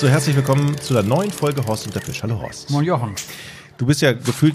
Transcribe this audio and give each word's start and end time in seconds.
So, 0.00 0.08
herzlich 0.08 0.34
willkommen 0.34 0.78
zu 0.78 0.94
der 0.94 1.02
neuen 1.02 1.30
Folge 1.30 1.62
Horst 1.66 1.84
und 1.84 1.94
der 1.94 2.00
Fisch. 2.00 2.22
Hallo 2.22 2.40
Horst. 2.40 2.70
Moin 2.70 2.86
Jochen. 2.86 3.14
Du 3.76 3.84
bist 3.84 4.00
ja 4.00 4.14
gefühlt 4.14 4.54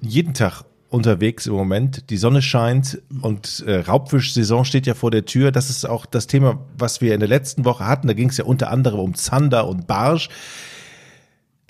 jeden 0.00 0.34
Tag 0.34 0.64
unterwegs 0.88 1.46
im 1.46 1.52
Moment. 1.52 2.10
Die 2.10 2.16
Sonne 2.16 2.42
scheint 2.42 3.00
und 3.22 3.62
äh, 3.68 3.76
Raubfischsaison 3.76 4.64
steht 4.64 4.88
ja 4.88 4.94
vor 4.94 5.12
der 5.12 5.26
Tür. 5.26 5.52
Das 5.52 5.70
ist 5.70 5.84
auch 5.84 6.06
das 6.06 6.26
Thema, 6.26 6.58
was 6.76 7.00
wir 7.00 7.14
in 7.14 7.20
der 7.20 7.28
letzten 7.28 7.64
Woche 7.64 7.86
hatten. 7.86 8.08
Da 8.08 8.14
ging 8.14 8.30
es 8.30 8.36
ja 8.36 8.46
unter 8.46 8.68
anderem 8.68 8.98
um 8.98 9.14
Zander 9.14 9.68
und 9.68 9.86
Barsch. 9.86 10.28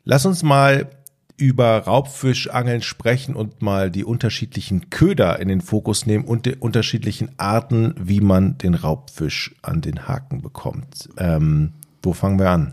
Lass 0.05 0.25
uns 0.25 0.43
mal 0.43 0.89
über 1.37 1.81
Raubfischangeln 1.81 2.81
sprechen 2.81 3.37
und 3.37 3.61
mal 3.61 3.91
die 3.91 4.05
unterschiedlichen 4.05 4.89
Köder 4.89 5.41
in 5.41 5.49
den 5.49 5.61
Fokus 5.61 6.07
nehmen 6.07 6.25
und 6.25 6.47
die 6.47 6.55
unterschiedlichen 6.55 7.33
Arten, 7.37 7.95
wie 7.99 8.23
man 8.23 8.57
den 8.57 8.75
Raubfisch 8.75 9.55
an 9.61 9.83
den 9.83 10.09
Haken 10.09 10.41
bekommt. 10.41 11.11
Ähm, 11.19 11.75
wo 12.03 12.15
fangen 12.15 12.39
wir 12.39 12.49
an? 12.49 12.73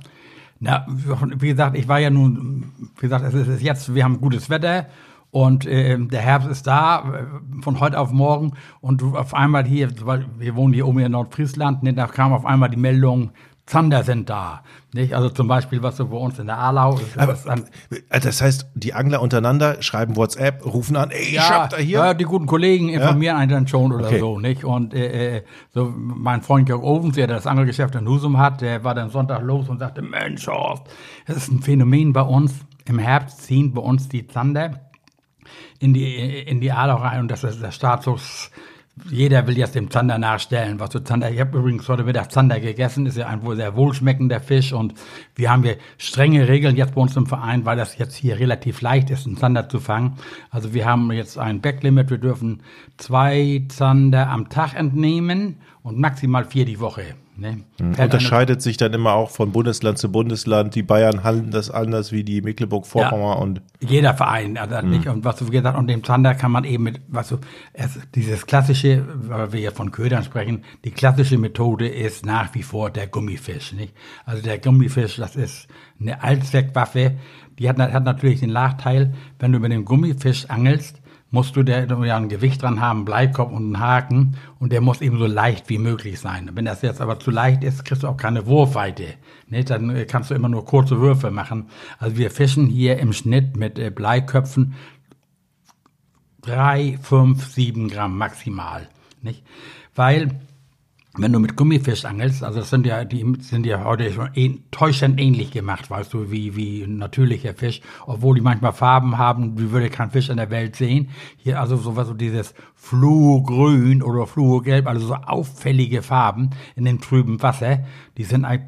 Na, 0.64 0.86
wie 0.88 1.50
gesagt, 1.50 1.76
ich 1.76 1.88
war 1.88 1.98
ja 1.98 2.12
nun, 2.12 2.72
wie 2.98 3.02
gesagt, 3.02 3.26
es 3.26 3.34
ist 3.34 3.64
jetzt, 3.64 3.96
wir 3.96 4.04
haben 4.04 4.22
gutes 4.22 4.48
Wetter 4.52 4.86
und 5.32 5.66
äh, 5.66 5.98
der 5.98 6.22
Herbst 6.22 6.48
ist 6.48 6.68
da, 6.68 7.00
äh, 7.00 7.62
von 7.64 7.80
heute 7.80 8.00
auf 8.00 8.12
morgen. 8.12 8.54
Und 8.80 9.02
auf 9.02 9.34
einmal 9.34 9.66
hier, 9.66 9.90
wir 10.38 10.56
wohnen 10.56 10.76
hier 10.76 10.88
oben 10.88 11.00
in 11.00 11.14
Nordfriesland, 11.14 11.82
ne, 11.82 11.94
da 11.96 12.06
kam 12.06 12.32
auf 12.32 12.46
einmal 12.46 12.70
die 12.70 12.78
Meldung, 12.78 13.32
Zander 13.66 14.04
sind 14.04 14.30
da. 14.30 14.62
Nicht? 14.94 15.14
Also 15.14 15.30
zum 15.30 15.48
Beispiel, 15.48 15.82
was 15.82 15.96
so 15.96 16.08
bei 16.08 16.18
uns 16.18 16.38
in 16.38 16.48
der 16.48 16.58
Aarlau 16.58 16.98
ist. 16.98 17.18
Aber, 17.18 17.38
das 18.10 18.42
heißt, 18.42 18.68
die 18.74 18.94
Angler 18.94 19.22
untereinander 19.22 19.82
schreiben 19.82 20.18
WhatsApp, 20.18 20.66
rufen 20.66 20.98
an, 20.98 21.12
ey, 21.12 21.34
ja, 21.34 21.42
ich 21.42 21.50
hab 21.50 21.70
da 21.70 21.78
hier. 21.78 22.00
Ja, 22.00 22.14
die 22.14 22.26
guten 22.26 22.46
Kollegen 22.46 22.90
informieren 22.90 23.36
ja? 23.36 23.38
einen 23.38 23.52
dann 23.52 23.68
schon 23.68 23.94
oder 23.94 24.08
okay. 24.08 24.20
so, 24.20 24.40
nicht? 24.40 24.66
Und 24.66 24.94
äh, 24.94 25.38
äh, 25.38 25.44
so 25.74 25.94
mein 25.96 26.42
Freund 26.42 26.68
Jörg 26.68 26.82
Ovens, 26.84 27.16
der 27.16 27.28
das 27.28 27.48
Angelgeschäft 27.48 27.96
in 27.96 28.08
Husum 28.08 28.38
hat, 28.38 28.60
der 28.60 28.84
war 28.84 28.94
dann 28.94 29.10
Sonntag 29.10 29.42
los 29.44 29.70
und 29.70 29.80
sagte, 29.80 30.02
Mensch, 30.02 30.48
Horst, 30.48 30.84
das 31.26 31.38
ist 31.38 31.52
ein 31.52 31.62
Phänomen 31.62 32.12
bei 32.12 32.22
uns. 32.22 32.54
Im 32.86 33.00
Herbst 33.00 33.44
ziehen 33.44 33.74
bei 33.74 33.82
uns 33.82 34.10
die 34.10 34.28
Zander 34.28 34.92
in 35.80 35.94
die, 35.94 36.40
in 36.40 36.60
die 36.60 36.72
Aarlau 36.72 36.98
rein 36.98 37.22
und 37.22 37.32
das 37.32 37.44
ist 37.44 37.62
der 37.62 37.72
Status 37.72 38.52
jeder 39.10 39.48
will 39.48 39.58
jetzt 39.58 39.76
dem 39.76 39.90
Zander 39.90 40.18
nachstellen, 40.18 40.80
was 40.80 40.90
du 40.90 41.00
Zander. 41.04 41.32
Ich 41.32 41.40
habe 41.40 41.58
übrigens 41.58 41.88
heute 41.88 42.04
Mittag 42.04 42.32
Zander 42.32 42.60
gegessen, 42.60 43.06
ist 43.06 43.18
ja 43.18 43.28
ein 43.28 43.44
wohl 43.44 43.56
sehr 43.56 43.76
wohlschmeckender 43.76 44.40
Fisch 44.40 44.74
und 44.74 44.94
wir 45.36 45.50
haben 45.50 45.64
hier 45.64 45.78
strenge 45.98 46.48
Regeln 46.48 46.76
jetzt 46.76 46.96
bei 46.96 47.02
uns 47.02 47.16
im 47.16 47.26
Verein, 47.26 47.66
weil 47.66 47.78
das 47.78 47.98
jetzt 47.98 48.16
hier 48.16 48.40
relativ 48.40 48.82
leicht 48.82 49.10
ist, 49.10 49.26
einen 49.26 49.38
Zander 49.38 49.70
zu 49.70 49.80
fangen. 49.80 50.18
Also 50.50 50.74
wir 50.74 50.86
haben 50.86 51.12
jetzt 51.12 51.38
ein 51.38 51.62
Backlimit, 51.62 52.10
wir 52.10 52.18
dürfen 52.18 52.64
zwei 52.98 53.64
Zander 53.70 54.30
am 54.30 54.50
Tag 54.50 54.76
entnehmen 54.76 55.58
und 55.84 55.98
maximal 55.98 56.46
vier 56.46 56.66
die 56.66 56.80
Woche. 56.80 57.16
Ne? 57.42 57.64
Mhm. 57.80 57.96
Unterscheidet 57.96 58.62
sich 58.62 58.78
dann 58.78 58.94
immer 58.94 59.14
auch 59.14 59.32
von 59.32 59.52
Bundesland 59.52 59.98
zu 59.98 60.12
Bundesland. 60.12 60.76
Die 60.76 60.84
Bayern 60.84 61.24
handeln 61.24 61.50
das 61.50 61.72
anders 61.72 62.12
wie 62.12 62.24
die 62.24 62.42
Mecklenburg-Vorpommern 62.42 63.38
ja, 63.38 63.42
und 63.42 63.62
jeder 63.80 64.14
Verein, 64.14 64.60
also 64.60 64.76
mhm. 64.80 64.92
nicht. 64.92 65.08
Und 65.08 65.26
was 65.26 65.38
du 65.38 65.50
gesagt 65.50 65.76
und 65.76 65.88
dem 65.88 66.04
Zander 66.04 66.36
kann 66.36 66.52
man 66.52 66.66
eben 66.66 66.84
mit, 66.84 67.02
was 67.08 67.30
du, 67.30 67.40
es, 67.74 68.00
dieses 68.14 68.46
klassische, 68.46 69.04
weil 69.24 69.52
wir 69.54 69.60
ja 69.60 69.72
von 69.72 69.92
Ködern 69.92 70.24
sprechen, 70.24 70.64
die 70.86 70.92
klassische 70.92 71.40
Methode 71.40 71.88
ist 71.88 72.28
nach 72.28 72.54
wie 72.54 72.62
vor 72.62 72.92
der 72.92 73.08
Gummifisch, 73.08 73.74
nicht? 73.74 73.96
Also 74.24 74.44
der 74.44 74.60
Gummifisch, 74.60 75.16
das 75.16 75.36
ist 75.36 75.68
eine 76.00 76.22
Allzweckwaffe. 76.22 77.14
Die 77.58 77.68
hat, 77.68 77.80
hat 77.80 78.04
natürlich 78.04 78.42
den 78.42 78.52
Nachteil, 78.52 79.16
wenn 79.40 79.52
du 79.52 79.60
mit 79.60 79.72
dem 79.72 79.84
Gummifisch 79.84 80.48
angelst, 80.48 81.01
musst 81.32 81.56
du 81.56 81.64
der 81.64 81.88
ja 81.88 82.18
ein 82.18 82.30
Gewicht 82.30 82.62
dran 82.62 82.82
haben, 82.82 83.06
Bleikopf 83.06 83.52
und 83.52 83.64
einen 83.64 83.80
Haken 83.80 84.38
und 84.60 84.72
der 84.74 84.82
muss 84.82 85.02
eben 85.02 85.18
so 85.18 85.26
leicht 85.26 85.70
wie 85.70 85.78
möglich 85.78 86.20
sein. 86.20 86.52
Wenn 86.54 86.66
das 86.66 86.82
jetzt 86.82 87.02
aber 87.02 87.20
zu 87.20 87.32
leicht 87.32 87.64
ist, 87.64 87.86
kriegst 87.86 88.04
du 88.04 88.08
auch 88.08 88.18
keine 88.18 88.46
Wurfweite. 88.46 89.16
Ne? 89.48 89.64
Dann 89.64 89.90
äh, 89.96 90.06
kannst 90.06 90.30
du 90.30 90.36
immer 90.36 90.50
nur 90.50 90.66
kurze 90.66 91.00
Würfe 91.00 91.32
machen. 91.32 91.70
Also 91.98 92.18
wir 92.18 92.32
fischen 92.32 92.68
hier 92.68 93.00
im 93.00 93.14
Schnitt 93.14 93.56
mit 93.56 93.80
äh, 93.80 93.90
Bleiköpfen 93.90 94.76
drei, 96.42 97.00
fünf, 97.02 97.46
sieben 97.46 97.88
Gramm 97.88 98.18
maximal. 98.18 98.90
Nicht? 99.22 99.44
Weil 99.96 100.42
wenn 101.18 101.34
du 101.34 101.40
mit 101.40 101.58
Gummifisch 101.58 102.06
angelst, 102.06 102.42
also 102.42 102.60
das 102.60 102.70
sind 102.70 102.86
ja, 102.86 103.04
die 103.04 103.26
sind 103.42 103.66
ja 103.66 103.84
heute 103.84 104.12
schon 104.14 104.30
täuschend 104.72 105.20
ähnlich 105.20 105.52
gemacht, 105.52 105.90
weißt 105.90 106.14
du, 106.14 106.32
wie, 106.32 106.56
wie 106.56 106.88
natürlicher 106.88 107.54
Fisch, 107.54 107.82
obwohl 108.06 108.36
die 108.36 108.42
manchmal 108.42 108.72
Farben 108.72 109.18
haben, 109.18 109.60
wie 109.60 109.72
würde 109.72 109.90
kein 109.90 110.12
Fisch 110.12 110.30
in 110.30 110.38
der 110.38 110.50
Welt 110.50 110.78
sehen. 110.78 111.10
Hier 111.36 111.60
also 111.60 111.76
sowas, 111.76 112.08
so 112.08 112.14
dieses 112.14 112.54
Fluorgrün 112.84 114.02
oder 114.02 114.26
Fluorgelb, 114.26 114.88
also 114.88 115.06
so 115.06 115.14
auffällige 115.14 116.02
Farben 116.02 116.50
in 116.76 116.86
dem 116.86 117.00
trüben 117.00 117.42
Wasser, 117.42 117.86
die 118.18 118.24
sind 118.24 118.44
äh, 118.44 118.60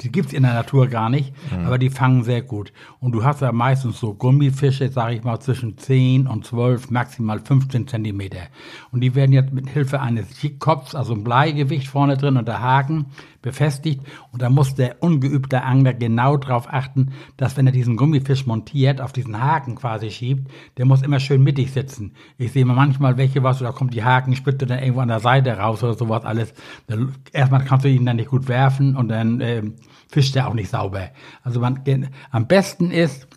die 0.00 0.10
gibt's 0.10 0.32
in 0.32 0.42
der 0.42 0.54
Natur 0.54 0.88
gar 0.88 1.08
nicht, 1.08 1.32
mhm. 1.52 1.66
aber 1.66 1.78
die 1.78 1.90
fangen 1.90 2.24
sehr 2.24 2.42
gut. 2.42 2.72
Und 3.00 3.12
du 3.12 3.22
hast 3.22 3.42
ja 3.42 3.52
meistens 3.52 4.00
so 4.00 4.14
Gummifische, 4.14 4.88
sage 4.88 5.14
ich 5.14 5.24
mal, 5.24 5.40
zwischen 5.40 5.78
10 5.78 6.26
und 6.26 6.44
12, 6.44 6.90
maximal 6.90 7.38
15 7.38 7.86
Zentimeter. 7.86 8.48
Und 8.90 9.02
die 9.02 9.14
werden 9.14 9.32
jetzt 9.32 9.52
mit 9.52 9.68
Hilfe 9.68 10.00
eines 10.00 10.26
Kopfs, 10.58 10.94
also 10.94 11.14
ein 11.14 11.22
Bleigewicht 11.22 11.86
vorne 11.86 12.16
drin 12.16 12.36
und 12.36 12.48
der 12.48 12.60
Haken, 12.60 13.06
befestigt. 13.40 14.00
Und 14.32 14.42
da 14.42 14.50
muss 14.50 14.74
der 14.74 15.02
ungeübte 15.02 15.62
Angler 15.62 15.94
genau 15.94 16.36
darauf 16.38 16.66
achten, 16.72 17.12
dass 17.36 17.56
wenn 17.56 17.66
er 17.66 17.72
diesen 17.72 17.96
Gummifisch 17.96 18.46
montiert, 18.46 19.00
auf 19.00 19.12
diesen 19.12 19.40
Haken 19.40 19.76
quasi 19.76 20.10
schiebt, 20.10 20.50
der 20.76 20.86
muss 20.86 21.02
immer 21.02 21.20
schön 21.20 21.42
mittig 21.42 21.72
sitzen. 21.72 22.14
Ich 22.38 22.52
sehe 22.54 22.64
manchmal 22.64 23.18
welche 23.18 23.42
was, 23.42 23.58
da 23.58 23.72
kommt 23.72 23.92
die 23.92 24.04
Hakenspitze 24.04 24.64
dann 24.64 24.78
irgendwo 24.78 25.00
an 25.00 25.08
der 25.08 25.20
Seite 25.20 25.58
raus 25.58 25.82
oder 25.82 25.94
sowas 25.94 26.24
alles. 26.24 26.54
Erstmal 27.32 27.64
kannst 27.64 27.84
du 27.84 27.90
ihn 27.90 28.06
dann 28.06 28.16
nicht 28.16 28.30
gut 28.30 28.48
werfen 28.48 28.96
und 28.96 29.08
dann 29.08 29.40
äh, 29.40 29.62
fischt 30.08 30.34
er 30.36 30.48
auch 30.48 30.54
nicht 30.54 30.70
sauber. 30.70 31.10
Also 31.42 31.60
man, 31.60 31.80
am 32.30 32.46
besten 32.46 32.90
ist, 32.90 33.28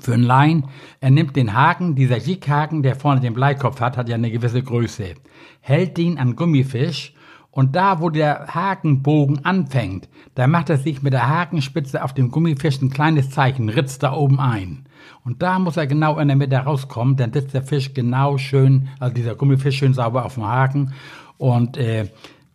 für 0.00 0.14
einen 0.14 0.22
Laien, 0.22 0.64
er 1.00 1.10
nimmt 1.10 1.36
den 1.36 1.54
Haken, 1.54 1.94
dieser 1.94 2.16
Jighaken, 2.16 2.82
der 2.82 2.96
vorne 2.96 3.20
den 3.20 3.34
Bleikopf 3.34 3.80
hat, 3.80 3.96
hat 3.96 4.08
ja 4.08 4.14
eine 4.14 4.30
gewisse 4.30 4.62
Größe, 4.62 5.14
hält 5.60 5.98
ihn 5.98 6.18
an 6.18 6.34
Gummifisch 6.36 7.14
und 7.52 7.76
da, 7.76 8.00
wo 8.00 8.08
der 8.08 8.48
Hakenbogen 8.48 9.44
anfängt, 9.44 10.08
da 10.34 10.46
macht 10.46 10.70
er 10.70 10.78
sich 10.78 11.02
mit 11.02 11.12
der 11.12 11.28
Hakenspitze 11.28 12.02
auf 12.02 12.14
dem 12.14 12.30
Gummifisch 12.30 12.80
ein 12.80 12.90
kleines 12.90 13.30
Zeichen, 13.30 13.68
ritzt 13.68 14.02
da 14.02 14.14
oben 14.14 14.40
ein. 14.40 14.86
Und 15.22 15.42
da 15.42 15.58
muss 15.58 15.76
er 15.76 15.86
genau 15.86 16.18
in 16.18 16.28
der 16.28 16.36
Mitte 16.36 16.56
rauskommen, 16.56 17.16
dann 17.16 17.32
sitzt 17.32 17.52
der 17.52 17.62
Fisch 17.62 17.92
genau 17.92 18.38
schön, 18.38 18.88
also 18.98 19.14
dieser 19.14 19.34
Gummifisch 19.34 19.76
schön 19.76 19.92
sauber 19.92 20.24
auf 20.24 20.34
dem 20.34 20.46
Haken 20.46 20.94
und 21.36 21.76
äh, 21.76 22.08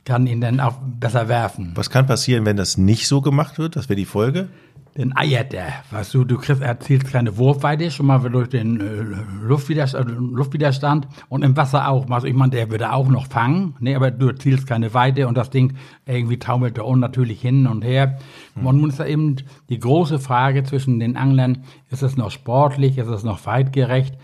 kann 0.04 0.26
ihn 0.26 0.42
dann 0.42 0.60
auch 0.60 0.78
besser 0.82 1.28
werfen. 1.28 1.74
Was 1.76 1.90
kann 1.92 2.08
passieren, 2.08 2.46
wenn 2.46 2.58
das 2.58 2.78
nicht 2.78 3.08
so 3.08 3.22
gemacht 3.22 3.60
wird? 3.60 3.76
Das 3.76 3.90
wäre 3.90 3.98
die 3.98 4.06
Folge? 4.06 4.50
Dann 4.98 5.14
eiert 5.16 5.54
er. 5.54 5.74
Weißt 5.92 6.12
du, 6.16 6.24
du 6.24 6.38
kriegst, 6.38 6.60
erzielst 6.60 7.12
keine 7.12 7.38
Wurfweite, 7.38 7.92
schon 7.92 8.08
mal 8.08 8.18
durch 8.18 8.50
den 8.50 8.82
äh, 8.82 9.46
Luftwiderstand, 9.46 10.10
äh, 10.10 10.14
Luftwiderstand 10.14 11.08
und 11.30 11.44
im 11.44 11.56
Wasser 11.56 11.88
auch. 11.88 12.10
Also 12.10 12.26
ich 12.26 12.34
meine, 12.34 12.50
der 12.50 12.72
würde 12.72 12.92
auch 12.92 13.08
noch 13.08 13.28
fangen, 13.28 13.76
ne, 13.80 13.96
aber 13.96 14.10
du 14.10 14.30
erzielst 14.30 14.66
keine 14.66 14.96
Weite 14.96 15.28
und 15.28 15.38
das 15.38 15.52
Ding 15.52 15.76
irgendwie 16.08 16.40
taumelt 16.40 16.80
da 16.80 16.82
unnatürlich 16.82 17.40
hin 17.40 17.68
und 17.68 17.84
her. 17.84 18.18
Hm. 18.56 18.66
Und 18.66 18.78
nun 18.78 18.90
ist 18.90 19.00
da 19.00 19.06
eben 19.06 19.36
die 19.70 19.78
große 19.78 20.18
Frage 20.18 20.64
zwischen 20.64 21.00
den 21.00 21.16
Anglern, 21.16 21.64
ist 21.92 22.02
es 22.02 22.18
noch 22.18 22.32
sportlich, 22.32 22.98
ist 22.98 23.08
es 23.08 23.24
noch 23.24 23.46
weitgerecht? 23.46 24.16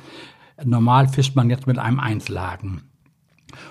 Normal 0.65 1.07
fischt 1.07 1.35
man 1.35 1.51
jetzt 1.51 1.67
mit 1.67 1.77
einem 1.77 1.99
Einzelhaken. 1.99 2.81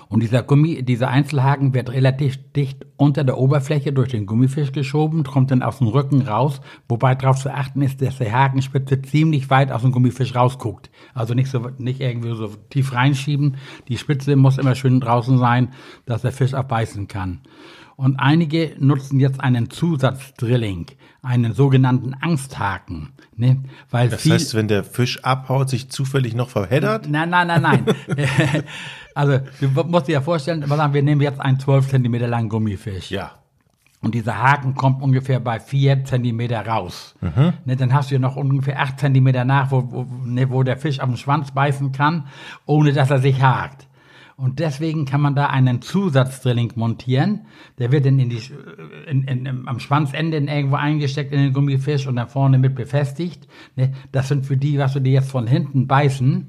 Und 0.09 0.21
dieser 0.21 0.43
Gummi, 0.43 0.83
dieser 0.83 1.09
Einzelhaken 1.09 1.73
wird 1.73 1.91
relativ 1.91 2.37
dicht 2.53 2.85
unter 2.97 3.23
der 3.23 3.37
Oberfläche 3.37 3.93
durch 3.93 4.09
den 4.09 4.25
Gummifisch 4.25 4.71
geschoben, 4.71 5.23
kommt 5.23 5.51
dann 5.51 5.63
aus 5.63 5.79
dem 5.79 5.87
Rücken 5.87 6.21
raus, 6.21 6.61
wobei 6.87 7.15
darauf 7.15 7.37
zu 7.37 7.53
achten 7.53 7.81
ist, 7.81 8.01
dass 8.01 8.17
der 8.17 8.31
Hakenspitze 8.31 9.01
ziemlich 9.01 9.49
weit 9.49 9.71
aus 9.71 9.81
dem 9.81 9.91
Gummifisch 9.91 10.35
rausguckt. 10.35 10.89
Also 11.13 11.33
nicht 11.33 11.49
so, 11.49 11.69
nicht 11.77 12.01
irgendwie 12.01 12.35
so 12.35 12.49
tief 12.69 12.93
reinschieben. 12.93 13.57
Die 13.87 13.97
Spitze 13.97 14.35
muss 14.35 14.57
immer 14.57 14.75
schön 14.75 14.99
draußen 14.99 15.37
sein, 15.37 15.69
dass 16.05 16.21
der 16.21 16.31
Fisch 16.31 16.53
abbeißen 16.53 17.07
kann. 17.07 17.41
Und 17.95 18.17
einige 18.17 18.75
nutzen 18.79 19.19
jetzt 19.19 19.39
einen 19.39 19.69
Zusatzdrilling, 19.69 20.87
einen 21.21 21.53
sogenannten 21.53 22.13
Angsthaken. 22.13 23.12
Ne? 23.37 23.63
Weil 23.89 24.09
das 24.09 24.21
viel, 24.21 24.33
heißt, 24.33 24.55
wenn 24.55 24.67
der 24.67 24.83
Fisch 24.83 25.23
abhaut, 25.23 25.69
sich 25.69 25.89
zufällig 25.89 26.35
noch 26.35 26.49
verheddert? 26.49 27.09
Nein, 27.09 27.29
nein, 27.29 27.47
nein, 27.47 27.61
nein. 27.61 27.85
also, 29.15 29.39
du 29.59 29.83
musst 29.83 30.07
dir 30.07 30.13
ja 30.13 30.21
vorstellen, 30.21 30.63
wir 30.67 31.03
nehmen 31.03 31.21
jetzt 31.21 31.39
einen 31.39 31.59
12 31.59 31.89
Zentimeter 31.89 32.27
langen 32.27 32.49
Gummifisch. 32.49 33.11
Ja. 33.11 33.31
Und 34.03 34.13
dieser 34.15 34.37
Haken 34.37 34.75
kommt 34.75 35.01
ungefähr 35.01 35.39
bei 35.39 35.61
4 35.61 36.03
Zentimeter 36.03 36.65
raus. 36.67 37.15
Mhm. 37.21 37.53
Ne, 37.63 37.77
dann 37.77 37.93
hast 37.93 38.11
du 38.11 38.15
ja 38.15 38.19
noch 38.19 38.35
ungefähr 38.35 38.79
8 38.81 38.99
Zentimeter 38.99 39.45
nach, 39.45 39.71
wo, 39.71 39.83
wo, 39.89 40.05
ne, 40.25 40.49
wo 40.49 40.61
der 40.63 40.77
Fisch 40.77 40.99
auf 40.99 41.07
den 41.07 41.15
Schwanz 41.15 41.51
beißen 41.51 41.93
kann, 41.93 42.27
ohne 42.65 42.91
dass 42.91 43.09
er 43.09 43.19
sich 43.19 43.41
hakt. 43.41 43.87
Und 44.35 44.59
deswegen 44.59 45.05
kann 45.05 45.21
man 45.21 45.35
da 45.35 45.47
einen 45.47 45.81
Zusatzdrilling 45.81 46.73
montieren. 46.75 47.45
Der 47.77 47.91
wird 47.91 48.05
dann 48.05 48.19
in 48.19 48.29
die, 48.29 48.41
in, 49.07 49.23
in, 49.23 49.67
am 49.67 49.79
Schwanzende 49.79 50.37
irgendwo 50.37 50.75
eingesteckt 50.75 51.31
in 51.31 51.39
den 51.39 51.53
Gummifisch 51.53 52.07
und 52.07 52.15
dann 52.15 52.27
vorne 52.27 52.57
mit 52.57 52.75
befestigt. 52.75 53.47
Ne? 53.75 53.93
Das 54.11 54.27
sind 54.27 54.45
für 54.45 54.57
die, 54.57 54.77
was 54.79 54.93
du 54.93 54.99
dir 54.99 55.13
jetzt 55.13 55.29
von 55.29 55.45
hinten 55.45 55.87
beißen, 55.87 56.47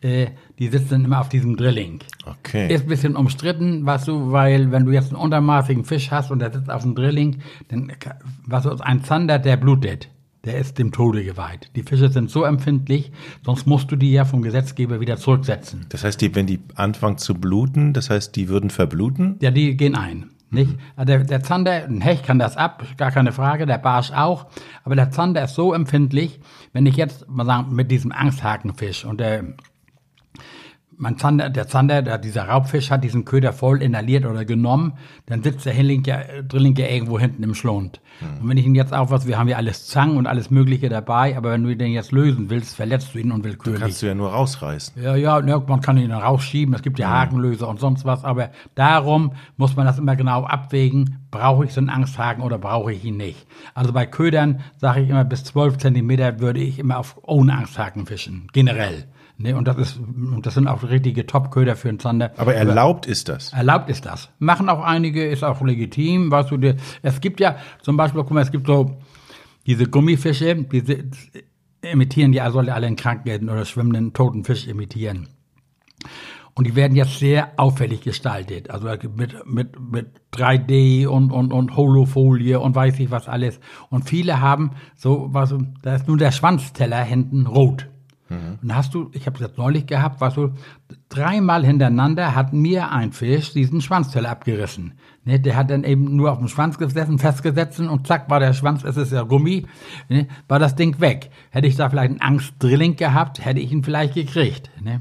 äh, 0.00 0.28
die 0.58 0.68
sitzen 0.68 1.04
immer 1.04 1.20
auf 1.20 1.28
diesem 1.28 1.56
Drilling. 1.56 2.00
Okay. 2.24 2.72
Ist 2.72 2.84
ein 2.84 2.88
bisschen 2.88 3.16
umstritten, 3.16 3.84
was 3.84 4.06
du, 4.06 4.32
weil 4.32 4.72
wenn 4.72 4.86
du 4.86 4.92
jetzt 4.92 5.12
einen 5.12 5.22
untermaßigen 5.22 5.84
Fisch 5.84 6.10
hast 6.10 6.30
und 6.30 6.38
der 6.38 6.52
sitzt 6.52 6.70
auf 6.70 6.82
dem 6.82 6.94
Drilling, 6.94 7.40
dann, 7.68 7.92
was 8.46 8.62
du, 8.62 8.76
ein 8.80 9.04
Zander, 9.04 9.38
der 9.38 9.56
blutet. 9.58 10.08
Der 10.44 10.58
ist 10.58 10.78
dem 10.78 10.90
Tode 10.90 11.22
geweiht. 11.22 11.70
Die 11.76 11.82
Fische 11.82 12.08
sind 12.08 12.30
so 12.30 12.44
empfindlich, 12.44 13.12
sonst 13.44 13.66
musst 13.66 13.90
du 13.92 13.96
die 13.96 14.10
ja 14.10 14.24
vom 14.24 14.40
Gesetzgeber 14.40 15.00
wieder 15.00 15.18
zurücksetzen. 15.18 15.84
Das 15.90 16.02
heißt, 16.02 16.20
die, 16.20 16.34
wenn 16.34 16.46
die 16.46 16.60
anfangen 16.76 17.18
zu 17.18 17.34
bluten, 17.34 17.92
das 17.92 18.08
heißt, 18.08 18.34
die 18.36 18.48
würden 18.48 18.70
verbluten? 18.70 19.36
Ja, 19.42 19.50
die 19.50 19.76
gehen 19.76 19.94
ein. 19.94 20.30
Nicht? 20.52 20.76
Also 20.96 21.06
Der, 21.06 21.24
der 21.24 21.42
Zander, 21.42 21.84
ein 21.84 22.00
Hecht 22.00 22.24
kann 22.24 22.38
das 22.38 22.56
ab, 22.56 22.84
gar 22.96 23.12
keine 23.12 23.32
Frage, 23.32 23.66
der 23.66 23.78
Barsch 23.78 24.10
auch. 24.10 24.46
Aber 24.82 24.96
der 24.96 25.10
Zander 25.10 25.44
ist 25.44 25.54
so 25.54 25.72
empfindlich, 25.72 26.40
wenn 26.72 26.86
ich 26.86 26.96
jetzt 26.96 27.28
mal 27.28 27.46
sagen, 27.46 27.74
mit 27.74 27.90
diesem 27.90 28.10
Angsthakenfisch 28.10 29.04
und 29.04 29.20
der, 29.20 29.44
mein 31.00 31.16
Zander, 31.16 31.48
der 31.48 31.66
Zander, 31.66 32.02
der, 32.02 32.18
dieser 32.18 32.44
Raubfisch 32.44 32.90
hat 32.90 33.02
diesen 33.02 33.24
Köder 33.24 33.54
voll 33.54 33.82
inhaliert 33.82 34.26
oder 34.26 34.44
genommen, 34.44 34.92
dann 35.24 35.42
sitzt 35.42 35.64
der 35.64 35.72
Hinling 35.72 36.04
ja, 36.04 36.20
Drilling 36.46 36.76
ja 36.76 36.86
irgendwo 36.88 37.18
hinten 37.18 37.42
im 37.42 37.54
Schlund. 37.54 38.02
Und 38.20 38.50
wenn 38.50 38.58
ich 38.58 38.66
ihn 38.66 38.74
jetzt 38.74 38.92
aufwas, 38.92 39.26
wir 39.26 39.38
haben 39.38 39.48
ja 39.48 39.56
alles 39.56 39.86
Zangen 39.86 40.18
und 40.18 40.26
alles 40.26 40.50
Mögliche 40.50 40.90
dabei, 40.90 41.38
aber 41.38 41.52
wenn 41.52 41.64
du 41.64 41.74
den 41.74 41.92
jetzt 41.92 42.12
lösen 42.12 42.50
willst, 42.50 42.76
verletzt 42.76 43.14
du 43.14 43.18
ihn 43.18 43.32
unwillkürlich. 43.32 43.80
Kannst 43.80 44.02
du 44.02 44.08
ja 44.08 44.14
nur 44.14 44.30
rausreißen. 44.30 45.02
Ja, 45.02 45.16
ja, 45.16 45.40
ne, 45.40 45.62
man 45.66 45.80
kann 45.80 45.96
ihn 45.96 46.10
dann 46.10 46.20
rausschieben, 46.20 46.74
es 46.74 46.82
gibt 46.82 46.98
ja 46.98 47.08
Hakenlöser 47.08 47.66
und 47.66 47.80
sonst 47.80 48.04
was, 48.04 48.22
aber 48.22 48.50
darum 48.74 49.32
muss 49.56 49.76
man 49.76 49.86
das 49.86 49.98
immer 49.98 50.16
genau 50.16 50.44
abwägen, 50.44 51.20
brauche 51.30 51.64
ich 51.64 51.72
so 51.72 51.80
einen 51.80 51.88
Angsthaken 51.88 52.42
oder 52.42 52.58
brauche 52.58 52.92
ich 52.92 53.02
ihn 53.06 53.16
nicht. 53.16 53.46
Also 53.72 53.94
bei 53.94 54.04
Ködern 54.04 54.60
sage 54.76 55.00
ich 55.00 55.08
immer, 55.08 55.24
bis 55.24 55.44
12 55.44 55.78
Zentimeter 55.78 56.40
würde 56.40 56.60
ich 56.60 56.78
immer 56.78 56.98
auf 56.98 57.16
ohne 57.22 57.54
Angsthaken 57.54 58.04
fischen, 58.04 58.48
generell. 58.52 59.06
Ne, 59.42 59.56
und 59.56 59.66
das 59.66 59.78
ist, 59.78 60.00
das 60.42 60.52
sind 60.52 60.66
auch 60.68 60.82
richtige 60.82 61.24
Top-Köder 61.26 61.74
für 61.74 61.88
einen 61.88 61.98
Zander. 61.98 62.32
Aber 62.36 62.54
erlaubt 62.54 63.06
ist 63.06 63.30
das. 63.30 63.54
Erlaubt 63.54 63.88
ist 63.88 64.04
das. 64.04 64.28
Machen 64.38 64.68
auch 64.68 64.82
einige, 64.82 65.26
ist 65.26 65.42
auch 65.44 65.62
legitim. 65.62 66.30
Weißt 66.30 66.50
du, 66.50 66.58
die, 66.58 66.74
es 67.00 67.22
gibt 67.22 67.40
ja 67.40 67.56
zum 67.80 67.96
Beispiel, 67.96 68.20
guck 68.22 68.32
mal, 68.32 68.42
es 68.42 68.50
gibt 68.50 68.66
so 68.66 68.98
diese 69.66 69.86
Gummifische, 69.86 70.54
die 70.56 70.80
si- 70.80 71.04
imitieren 71.80 72.34
ja, 72.34 72.50
soll 72.50 72.66
ja 72.66 72.74
alle 72.74 72.86
einen 72.86 72.96
Krankheiten 72.96 73.48
oder 73.48 73.64
schwimmenden 73.64 74.12
toten 74.12 74.44
Fisch 74.44 74.66
imitieren. 74.68 75.28
Und 76.52 76.66
die 76.66 76.76
werden 76.76 76.94
jetzt 76.94 77.18
sehr 77.18 77.52
auffällig 77.56 78.02
gestaltet. 78.02 78.68
Also 78.68 78.88
mit, 79.16 79.46
mit, 79.46 79.80
mit 79.80 80.06
3D 80.34 81.06
und, 81.06 81.32
und, 81.32 81.50
und 81.54 81.76
Holofolie 81.76 82.60
und 82.60 82.74
weiß 82.74 82.98
ich 83.00 83.10
was 83.10 83.26
alles. 83.26 83.58
Und 83.88 84.06
viele 84.06 84.42
haben 84.42 84.72
so, 84.96 85.28
was, 85.32 85.54
da 85.80 85.94
ist 85.94 86.08
nur 86.08 86.18
der 86.18 86.32
Schwanzteller 86.32 87.02
hinten 87.02 87.46
rot. 87.46 87.88
Und 88.30 88.68
da 88.68 88.76
hast 88.76 88.94
du, 88.94 89.10
ich 89.12 89.26
habe 89.26 89.34
es 89.36 89.40
jetzt 89.40 89.58
neulich 89.58 89.86
gehabt, 89.86 90.20
was 90.20 90.34
du, 90.34 90.52
dreimal 91.08 91.64
hintereinander 91.66 92.34
hat 92.36 92.52
mir 92.52 92.92
ein 92.92 93.12
Fisch 93.12 93.52
diesen 93.52 93.80
Schwanzteller 93.80 94.30
abgerissen. 94.30 94.94
Ne, 95.24 95.40
der 95.40 95.56
hat 95.56 95.70
dann 95.70 95.84
eben 95.84 96.16
nur 96.16 96.30
auf 96.30 96.38
dem 96.38 96.48
Schwanz 96.48 96.78
gesessen, 96.78 97.18
festgesetzt 97.18 97.80
und 97.80 98.06
zack 98.06 98.30
war 98.30 98.40
der 98.40 98.52
Schwanz, 98.52 98.84
es 98.84 98.96
ist 98.96 99.12
ja 99.12 99.22
Gummi, 99.22 99.66
ne, 100.08 100.28
war 100.48 100.58
das 100.58 100.76
Ding 100.76 101.00
weg. 101.00 101.30
Hätte 101.50 101.66
ich 101.66 101.76
da 101.76 101.90
vielleicht 101.90 102.10
einen 102.10 102.20
Angstdrilling 102.20 102.96
gehabt, 102.96 103.44
hätte 103.44 103.60
ich 103.60 103.72
ihn 103.72 103.82
vielleicht 103.82 104.14
gekriegt. 104.14 104.70
Ne. 104.80 105.00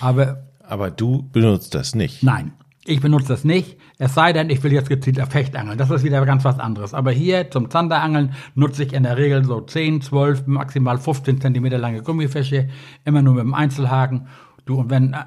Aber 0.00 0.44
Aber 0.64 0.90
du 0.90 1.28
benutzt 1.32 1.74
das 1.74 1.94
nicht. 1.94 2.22
Nein, 2.22 2.52
ich 2.84 3.00
benutze 3.00 3.28
das 3.28 3.44
nicht. 3.44 3.78
Es 3.98 4.14
sei 4.14 4.32
denn, 4.32 4.50
ich 4.50 4.62
will 4.62 4.72
jetzt 4.72 4.88
gezielt 4.88 5.20
auf 5.20 5.32
Hecht 5.34 5.54
angeln. 5.54 5.78
Das 5.78 5.90
ist 5.90 6.02
wieder 6.02 6.24
ganz 6.26 6.44
was 6.44 6.58
anderes. 6.58 6.94
Aber 6.94 7.12
hier 7.12 7.50
zum 7.50 7.70
Zanderangeln 7.70 8.34
nutze 8.54 8.82
ich 8.82 8.92
in 8.92 9.04
der 9.04 9.16
Regel 9.16 9.44
so 9.44 9.60
10, 9.60 10.02
12, 10.02 10.46
maximal 10.46 10.98
15 10.98 11.40
Zentimeter 11.40 11.78
lange 11.78 12.02
Gummifische. 12.02 12.68
Immer 13.04 13.22
nur 13.22 13.34
mit 13.34 13.44
dem 13.44 13.54
Einzelhaken. 13.54 14.26
Du, 14.64 14.80
und 14.80 14.90
wenn, 14.90 15.12
äh, 15.12 15.24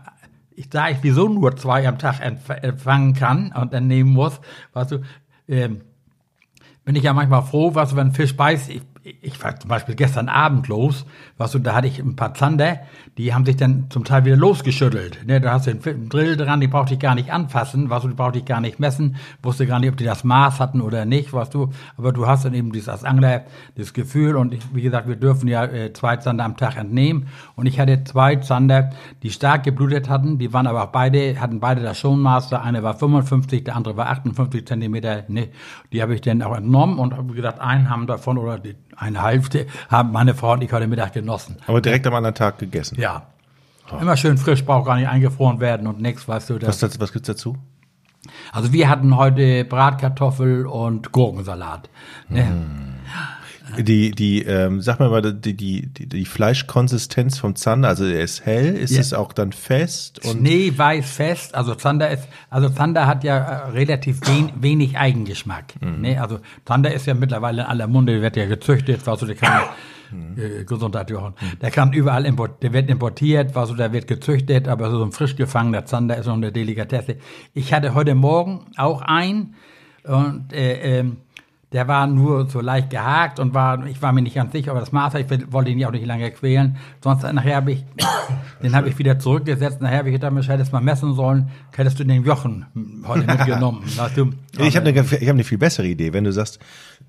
ich, 0.52 0.70
da 0.70 0.90
ich 0.90 0.98
wieso 1.02 1.30
nur 1.30 1.56
zwei 1.56 1.88
am 1.88 1.98
Tag 1.98 2.20
empfangen 2.22 3.14
kann 3.14 3.54
und 3.54 3.74
dann 3.74 3.88
nehmen 3.88 4.12
muss, 4.12 4.42
weißt 4.74 4.92
du, 4.92 5.02
ähm, 5.48 5.82
bin 6.84 6.96
ich 6.96 7.04
ja 7.04 7.14
manchmal 7.14 7.44
froh, 7.44 7.74
was 7.74 7.96
wenn 7.96 8.08
ein 8.08 8.14
Fisch 8.14 8.36
beißt. 8.36 8.70
Ich, 8.70 8.82
ich 9.22 9.44
war 9.44 9.56
zum 9.60 9.70
Beispiel 9.70 9.94
gestern 9.94 10.30
Abend 10.30 10.68
los, 10.68 11.06
was 11.38 11.52
du, 11.52 11.60
da 11.60 11.76
hatte 11.76 11.86
ich 11.86 12.00
ein 12.00 12.16
paar 12.16 12.34
Zander, 12.34 12.80
die 13.20 13.36
haben 13.36 13.46
sich 13.46 13.56
dann 13.56 13.86
zum 13.92 14.04
Teil 14.04 14.26
wieder 14.26 14.36
losgeschüttelt. 14.36 15.28
Ne, 15.28 15.40
da 15.40 15.52
hast 15.54 15.68
du 15.68 15.72
einen 15.72 16.10
Drill 16.10 16.36
dran, 16.36 16.60
die 16.60 16.68
brauchte 16.68 16.96
ich 16.96 17.00
gar 17.00 17.14
nicht 17.14 17.32
anfassen, 17.32 17.92
was 17.92 18.02
du, 18.02 18.08
die 18.10 18.16
brauchte 18.16 18.40
ich 18.40 18.46
gar 18.46 18.62
nicht 18.62 18.80
messen, 18.80 19.18
wusste 19.44 19.68
gar 19.68 19.80
nicht, 19.80 19.90
ob 19.90 19.98
die 19.98 20.06
das 20.06 20.24
Maß 20.24 20.60
hatten 20.60 20.82
oder 20.82 21.06
nicht, 21.06 21.34
was 21.34 21.52
du, 21.52 21.70
aber 21.98 22.14
du 22.14 22.26
hast 22.26 22.46
dann 22.46 22.56
eben 22.56 22.72
dieses 22.72 22.90
als 22.90 23.04
Angler 23.04 23.46
das 23.76 23.94
Gefühl 23.94 24.36
und 24.36 24.56
ich, 24.56 24.62
wie 24.74 24.82
gesagt, 24.82 25.08
wir 25.08 25.18
dürfen 25.18 25.48
ja 25.48 25.66
äh, 25.66 25.94
zwei 25.94 26.18
Zander 26.18 26.44
am 26.44 26.58
Tag 26.58 26.78
entnehmen. 26.78 27.28
Und 27.56 27.68
ich 27.68 27.80
hatte 27.80 28.04
zwei 28.06 28.38
Zander, 28.38 28.90
die 29.22 29.30
stark 29.30 29.64
geblutet 29.64 30.10
hatten, 30.10 30.40
die 30.40 30.52
waren 30.52 30.66
aber 30.66 30.84
auch 30.84 30.92
beide, 30.92 31.40
hatten 31.40 31.60
beide 31.60 31.82
das 31.82 32.00
Schonmaß, 32.00 32.50
der 32.50 32.64
eine 32.64 32.82
war 32.82 32.96
55, 32.96 33.64
der 33.66 33.76
andere 33.76 33.98
war 33.98 34.08
58 34.08 34.66
Zentimeter, 34.66 35.26
ne, 35.28 35.50
die 35.94 36.02
habe 36.02 36.16
ich 36.16 36.22
dann 36.22 36.42
auch 36.42 36.56
entnommen 36.56 36.98
und 36.98 37.14
habe 37.16 37.34
gesagt, 37.34 37.60
einen 37.60 37.90
haben 37.90 38.08
davon 38.08 38.40
oder 38.40 38.58
die, 38.58 38.76
eine 38.98 39.24
Hälfte 39.24 39.68
haben 39.90 40.12
meine 40.12 40.34
Frau 40.36 40.54
und 40.54 40.62
ich 40.62 40.72
heute 40.72 40.88
Mittag 40.88 41.14
genossen. 41.14 41.58
Aber 41.68 41.82
direkt 41.82 42.08
am 42.08 42.14
anderen 42.14 42.36
Tag 42.36 42.58
gegessen. 42.60 43.00
Ja. 43.00 43.28
Immer 44.02 44.18
schön 44.18 44.38
frisch, 44.38 44.66
braucht 44.66 44.88
gar 44.88 44.96
nicht 44.96 45.08
eingefroren 45.08 45.60
werden 45.60 45.86
und 45.86 46.02
nix, 46.02 46.28
weißt 46.28 46.50
du. 46.50 46.56
Was, 46.56 46.62
Das. 46.62 46.80
das, 46.80 47.00
was 47.00 47.14
gibt's 47.14 47.28
dazu? 47.28 47.56
Also 48.52 48.74
wir 48.74 48.90
hatten 48.90 49.16
heute 49.16 49.64
Bratkartoffel 49.66 50.66
und 50.66 51.12
Gurkensalat. 51.12 51.90
Ne? 52.28 52.95
Die, 53.84 54.12
die, 54.12 54.44
ähm, 54.44 54.82
sag 54.82 55.00
mal 55.00 55.10
mal, 55.10 55.22
die, 55.22 55.54
die, 55.56 55.88
die, 55.88 56.08
die 56.08 56.26
Fleischkonsistenz 56.26 57.38
vom 57.38 57.56
Zander, 57.56 57.90
also 57.90 58.06
er 58.06 58.22
ist 58.22 58.46
hell, 58.46 58.76
ist 58.76 58.92
Ja. 58.92 59.02
es 59.02 59.14
auch 59.14 59.34
dann 59.34 59.52
fest 59.52 60.26
und 60.26 60.40
Schneeweiß 60.40 61.10
fest. 61.10 61.56
Also 61.56 61.76
Zander 61.76 62.10
ist, 62.10 62.28
also 62.50 62.70
Zander 62.70 63.08
hat 63.08 63.24
ja 63.24 63.38
äh, 63.38 63.70
relativ 63.72 64.20
wen, 64.28 64.52
wenig 64.60 64.98
Eigengeschmack. 64.98 65.74
Ne? 65.82 66.22
Also 66.22 66.40
Zander 66.66 66.94
ist 66.94 67.06
ja 67.08 67.14
mittlerweile 67.14 67.62
in 67.64 67.68
aller 67.68 67.88
Munde, 67.88 68.22
wird 68.22 68.36
ja 68.36 68.46
gezüchtet, 68.46 69.06
was 69.06 69.20
du, 69.20 69.26
der 69.26 69.36
kann, 69.36 69.62
äh, 70.38 70.64
Gesundheit, 70.66 71.10
Jochen. 71.10 71.34
Der 71.62 71.72
kann 71.72 71.92
überall 71.94 72.26
import, 72.26 72.62
der 72.64 72.74
wird 72.74 72.90
importiert, 72.90 73.56
was 73.56 73.70
du, 73.70 73.76
der 73.76 73.92
wird 73.94 74.08
gezüchtet, 74.08 74.68
aber 74.68 74.92
so 74.92 75.04
ein 75.04 75.12
frisch 75.12 75.36
gefangener 75.36 75.86
Zander 75.86 76.18
ist 76.18 76.26
noch 76.28 76.34
eine 76.36 76.52
Delikatesse. 76.52 77.18
Ich 77.54 77.74
hatte 77.74 77.94
heute 77.96 78.16
Morgen 78.16 78.66
auch 78.78 79.02
einen 79.02 79.56
und 80.04 80.54
äh, 80.54 81.00
ähm, 81.00 81.18
der 81.76 81.90
war 81.90 82.08
nur 82.08 82.48
so 82.50 82.62
leicht 82.62 82.90
gehakt 82.90 83.38
und 83.38 83.54
war, 83.54 83.86
ich 83.86 84.02
war 84.02 84.14
mir 84.14 84.22
nicht 84.22 84.36
ganz 84.36 84.54
sicher, 84.54 84.72
aber 84.72 84.80
das 84.80 84.94
Maß, 84.94 85.14
ich 85.16 85.30
will- 85.30 85.52
wollte 85.52 85.72
ihn 85.72 85.78
ja 85.78 85.90
auch 85.90 85.92
nicht 85.92 86.06
lange 86.06 86.32
quälen. 86.32 86.78
Sonst 87.04 87.24
nachher 87.34 87.58
habe 87.58 87.74
ich, 87.74 87.84
den 88.64 88.74
habe 88.74 88.88
ich 88.88 88.98
wieder 88.98 89.20
zurückgesetzt. 89.20 89.82
Nachher 89.82 89.98
habe 89.98 90.08
ich 90.10 90.14
gedacht, 90.16 90.32
Mensch, 90.32 90.48
hättest 90.48 90.72
mal 90.72 90.80
messen 90.80 91.14
sollen, 91.16 91.50
hättest 91.76 92.00
du 92.00 92.06
den 92.06 92.24
Jochen 92.24 92.66
heute 93.06 93.28
mitgenommen. 93.28 93.84
du? 94.16 94.32
Ich 94.58 94.78
habe 94.78 94.88
eine, 94.88 95.02
ich 95.02 95.28
hab 95.28 95.34
eine 95.36 95.44
viel 95.44 95.58
bessere 95.58 95.86
Idee. 95.86 96.14
Wenn 96.14 96.24
du 96.24 96.32
sagst, 96.32 96.60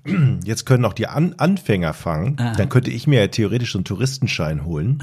jetzt 0.43 0.65
können 0.65 0.83
auch 0.83 0.93
die 0.93 1.07
An 1.07 1.35
Anfänger 1.37 1.93
fangen, 1.93 2.35
dann 2.35 2.67
könnte 2.67 2.91
ich 2.91 3.07
mir 3.07 3.21
ja 3.21 3.27
theoretisch 3.27 3.71
so 3.71 3.77
einen 3.79 3.85
Touristenschein 3.85 4.65
holen. 4.65 5.01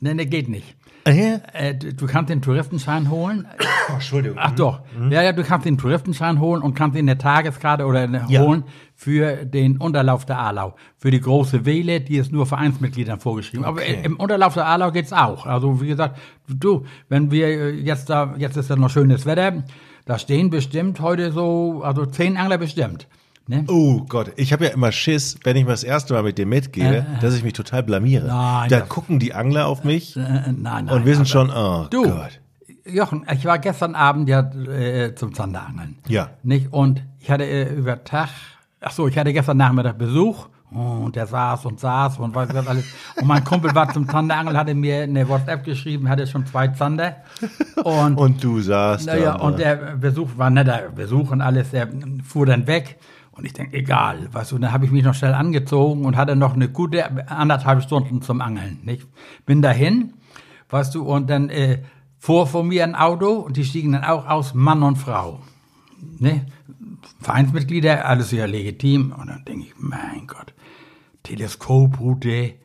Nee, 0.00 0.14
nee, 0.14 0.24
geht 0.26 0.48
nicht. 0.48 0.76
Ja? 1.06 1.40
Äh, 1.52 1.74
du, 1.74 2.06
kannst 2.06 2.30
den 2.30 2.42
Touristenschein 2.42 3.10
holen. 3.10 3.46
Entschuldigung. 3.92 4.38
Ach 4.40 4.52
doch. 4.52 4.80
Ja, 5.10 5.22
ja, 5.22 5.32
du 5.32 5.42
kannst 5.42 5.66
den 5.66 5.78
Touristenschein 5.78 6.40
holen 6.40 6.62
und 6.62 6.74
kannst 6.74 6.96
ihn 6.96 7.08
eine 7.08 7.16
Tageskarte 7.18 7.86
oder 7.86 8.00
eine 8.00 8.24
Ja. 8.28 8.40
holen 8.42 8.64
für 8.94 9.44
den 9.46 9.78
Unterlauf 9.78 10.26
der 10.26 10.38
Alau. 10.38 10.74
Für 10.98 11.10
die 11.10 11.20
große 11.20 11.64
Wähle, 11.64 12.00
die 12.00 12.16
ist 12.16 12.32
nur 12.32 12.46
Vereinsmitgliedern 12.46 13.18
vorgeschrieben. 13.18 13.64
Aber 13.64 13.80
Okay. 13.80 13.98
im 14.04 14.16
Unterlauf 14.16 14.54
der 14.54 14.66
Alau 14.66 14.90
geht's 14.92 15.12
auch. 15.12 15.46
Also 15.46 15.80
wie 15.80 15.88
gesagt, 15.88 16.18
du, 16.48 16.84
wenn 17.08 17.30
wir 17.30 17.46
äh, 17.46 17.70
jetzt 17.70 18.10
da, 18.10 18.34
jetzt 18.36 18.56
ist 18.56 18.68
ja 18.70 18.76
noch 18.76 18.90
schönes 18.90 19.24
Wetter, 19.26 19.64
da 20.04 20.18
stehen 20.18 20.50
bestimmt 20.50 21.00
heute 21.00 21.32
so, 21.32 21.82
also 21.82 22.04
zehn 22.06 22.36
Angler 22.36 22.58
bestimmt. 22.58 23.06
Ne? 23.50 23.64
Oh 23.68 24.02
Gott, 24.08 24.30
ich 24.36 24.52
habe 24.52 24.66
ja 24.66 24.70
immer 24.70 24.92
Schiss, 24.92 25.36
wenn 25.42 25.56
ich 25.56 25.64
mal 25.64 25.72
das 25.72 25.82
erste 25.82 26.14
Mal 26.14 26.22
mit 26.22 26.38
dir 26.38 26.46
mitgehe, 26.46 27.04
dass 27.20 27.34
ich 27.34 27.42
mich 27.42 27.52
total 27.52 27.82
blamiere. 27.82 28.26
Nein, 28.28 28.68
da 28.70 28.78
das- 28.80 28.88
gucken 28.88 29.18
die 29.18 29.34
Angler 29.34 29.66
auf 29.66 29.82
mich 29.82 30.16
Äh, 30.16 30.20
nein, 30.20 30.56
nein. 30.62 30.88
und 30.88 31.04
wir 31.04 31.14
sind 31.16 31.22
aber- 31.22 31.26
schon, 31.26 31.50
oh 31.50 31.86
Du, 31.90 32.04
Gott. 32.04 32.40
Jochen, 32.86 33.26
ich 33.32 33.44
war 33.44 33.58
gestern 33.58 33.94
Abend 33.96 34.28
ja 34.28 34.40
äh, 34.40 35.14
zum 35.16 35.34
Zanderangeln. 35.34 35.98
Ja. 36.06 36.30
Nicht? 36.44 36.72
Und 36.72 37.02
ich 37.18 37.30
hatte 37.30 37.44
äh, 37.44 37.74
über 37.74 38.02
Tag, 38.04 38.28
ach 38.80 38.92
so, 38.92 39.08
ich 39.08 39.18
hatte 39.18 39.32
gestern 39.32 39.56
Nachmittag 39.56 39.98
Besuch 39.98 40.46
und 40.70 41.16
der 41.16 41.26
saß 41.26 41.66
und 41.66 41.80
saß 41.80 42.18
und 42.20 42.32
was 42.36 42.54
was 42.54 42.66
alles. 42.68 42.84
Und 43.20 43.26
mein 43.26 43.42
Kumpel 43.44 43.74
war 43.74 43.92
zum 43.92 44.08
Zanderangeln, 44.08 44.56
hatte 44.56 44.72
mir 44.76 45.02
eine 45.02 45.28
WhatsApp 45.28 45.64
geschrieben, 45.64 46.08
hatte 46.08 46.24
schon 46.28 46.46
zwei 46.46 46.68
Zander. 46.68 47.16
Und, 47.82 48.16
Und 48.16 48.44
du 48.44 48.60
saßt 48.60 49.06
naja, 49.06 49.34
und 49.34 49.58
der 49.58 49.96
Besuch 49.96 50.30
war 50.36 50.48
netter 50.50 50.90
Besuch 50.94 51.32
und 51.32 51.40
alles, 51.40 51.72
der 51.72 51.88
fuhr 52.24 52.46
dann 52.46 52.68
weg. 52.68 52.98
Und 53.40 53.46
ich 53.46 53.54
denke, 53.54 53.78
egal, 53.78 54.28
weißt 54.32 54.52
du, 54.52 54.58
dann 54.58 54.70
habe 54.70 54.84
ich 54.84 54.90
mich 54.90 55.02
noch 55.02 55.14
schnell 55.14 55.32
angezogen 55.32 56.04
und 56.04 56.18
hatte 56.18 56.36
noch 56.36 56.52
eine 56.52 56.68
gute 56.68 57.26
anderthalb 57.30 57.82
Stunden 57.82 58.20
zum 58.20 58.42
Angeln. 58.42 58.80
Nicht? 58.82 59.06
Bin 59.46 59.62
dahin, 59.62 60.12
weißt 60.68 60.94
du, 60.94 61.04
und 61.04 61.30
dann 61.30 61.48
äh, 61.48 61.82
fuhr 62.18 62.46
vor 62.46 62.64
mir 62.64 62.84
ein 62.84 62.94
Auto 62.94 63.30
und 63.32 63.56
die 63.56 63.64
stiegen 63.64 63.92
dann 63.92 64.04
auch 64.04 64.28
aus, 64.28 64.52
Mann 64.52 64.82
und 64.82 64.96
Frau. 64.96 65.40
Ne? 66.18 66.44
Vereinsmitglieder, 67.20 68.04
alles 68.04 68.30
ja 68.30 68.44
legitim. 68.44 69.14
Und 69.18 69.28
dann 69.28 69.42
denke 69.46 69.68
ich, 69.68 69.74
mein 69.78 70.26
Gott, 70.26 70.52
Teleskoproute, 71.22 72.56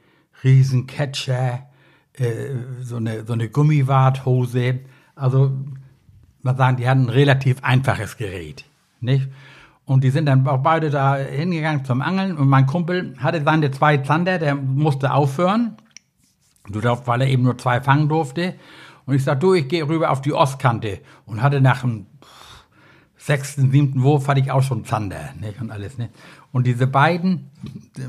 Riesencatcher, 0.43 1.69
äh, 2.15 2.25
so 2.81 2.97
eine, 2.97 3.25
so 3.25 3.31
eine 3.31 3.47
Gummiwarthose. 3.47 4.81
Also, 5.15 5.53
man 6.41 6.57
sagen, 6.57 6.75
die 6.75 6.89
hatten 6.89 7.03
ein 7.03 7.09
relativ 7.09 7.63
einfaches 7.63 8.17
Gerät, 8.17 8.65
nicht? 8.99 9.29
Und 9.85 10.03
die 10.03 10.09
sind 10.09 10.25
dann 10.25 10.47
auch 10.47 10.63
beide 10.63 10.89
da 10.89 11.15
hingegangen 11.15 11.85
zum 11.85 12.01
Angeln 12.01 12.37
und 12.37 12.47
mein 12.47 12.65
Kumpel 12.65 13.15
hatte 13.19 13.43
seine 13.43 13.69
zwei 13.71 13.97
Zander, 13.97 14.39
der 14.39 14.55
musste 14.55 15.13
aufhören. 15.13 15.77
Weil 16.67 17.21
er 17.21 17.27
eben 17.27 17.43
nur 17.43 17.57
zwei 17.59 17.79
fangen 17.81 18.09
durfte. 18.09 18.55
Und 19.05 19.13
ich 19.13 19.23
sag, 19.23 19.39
du, 19.39 19.53
ich 19.53 19.67
gehe 19.67 19.87
rüber 19.87 20.09
auf 20.09 20.21
die 20.21 20.33
Ostkante 20.33 20.99
und 21.27 21.43
hatte 21.43 21.61
nach 21.61 21.81
dem 21.81 22.07
sechsten, 23.25 23.71
siebten 23.71 24.03
Wurf 24.03 24.27
hatte 24.27 24.39
ich 24.39 24.51
auch 24.51 24.61
schon 24.61 24.85
Zander, 24.85 25.33
nicht? 25.41 25.59
Und 25.59 25.71
alles, 25.71 25.97
ne? 25.97 26.09
Und 26.51 26.67
diese 26.67 26.85
beiden, 26.85 27.49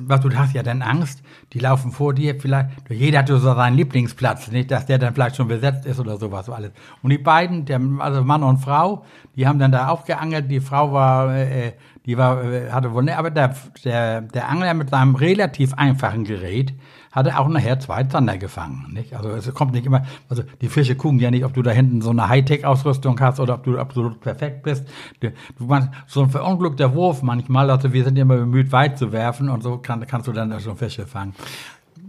was 0.00 0.20
du 0.20 0.30
hast 0.36 0.54
ja 0.54 0.62
dann 0.62 0.82
Angst, 0.82 1.22
die 1.52 1.58
laufen 1.58 1.90
vor 1.90 2.12
dir 2.12 2.38
vielleicht, 2.38 2.68
jeder 2.90 3.20
hat 3.20 3.28
so 3.28 3.38
seinen 3.38 3.76
Lieblingsplatz, 3.76 4.52
nicht, 4.52 4.70
dass 4.70 4.84
der 4.86 4.98
dann 4.98 5.14
vielleicht 5.14 5.36
schon 5.36 5.48
besetzt 5.48 5.86
ist 5.86 5.98
oder 5.98 6.18
sowas, 6.18 6.46
so 6.46 6.52
alles. 6.52 6.70
Und 7.02 7.10
die 7.10 7.18
beiden, 7.18 7.64
der, 7.64 7.80
also 7.98 8.22
Mann 8.22 8.42
und 8.42 8.58
Frau, 8.58 9.04
die 9.34 9.48
haben 9.48 9.58
dann 9.58 9.72
da 9.72 9.88
aufgeangelt, 9.88 10.50
die 10.50 10.60
Frau 10.60 10.92
war, 10.92 11.34
äh, 11.34 11.72
die 12.04 12.18
war, 12.18 12.44
äh, 12.44 12.70
hatte 12.70 12.92
wohl, 12.92 13.02
ne, 13.02 13.16
aber 13.18 13.30
der, 13.30 13.56
der, 13.84 14.20
der 14.20 14.48
Angler 14.48 14.74
mit 14.74 14.90
seinem 14.90 15.14
relativ 15.14 15.72
einfachen 15.74 16.24
Gerät, 16.24 16.74
hatte 17.16 17.38
auch 17.38 17.48
nachher 17.48 17.80
zwei 17.80 18.04
Zander 18.04 18.36
gefangen. 18.36 18.92
Nicht? 18.92 19.14
Also 19.14 19.30
es 19.30 19.52
kommt 19.54 19.72
nicht 19.72 19.86
immer, 19.86 20.04
also 20.28 20.42
die 20.60 20.68
Fische 20.68 20.94
gucken 20.96 21.18
ja 21.18 21.30
nicht, 21.30 21.46
ob 21.46 21.54
du 21.54 21.62
da 21.62 21.70
hinten 21.70 22.02
so 22.02 22.10
eine 22.10 22.28
Hightech-Ausrüstung 22.28 23.18
hast 23.20 23.40
oder 23.40 23.54
ob 23.54 23.64
du 23.64 23.78
absolut 23.78 24.20
perfekt 24.20 24.62
bist. 24.62 24.86
Du, 25.20 25.30
meinst, 25.58 25.88
so 26.06 26.22
ein 26.22 26.30
verunglückter 26.30 26.94
Wurf 26.94 27.22
manchmal, 27.22 27.70
also 27.70 27.92
wir 27.94 28.04
sind 28.04 28.18
immer 28.18 28.36
bemüht, 28.36 28.70
weit 28.70 28.98
zu 28.98 29.12
werfen 29.12 29.48
und 29.48 29.62
so 29.62 29.78
kann, 29.78 30.06
kannst 30.06 30.28
du 30.28 30.32
dann 30.32 30.60
schon 30.60 30.76
Fische 30.76 31.06
fangen. 31.06 31.34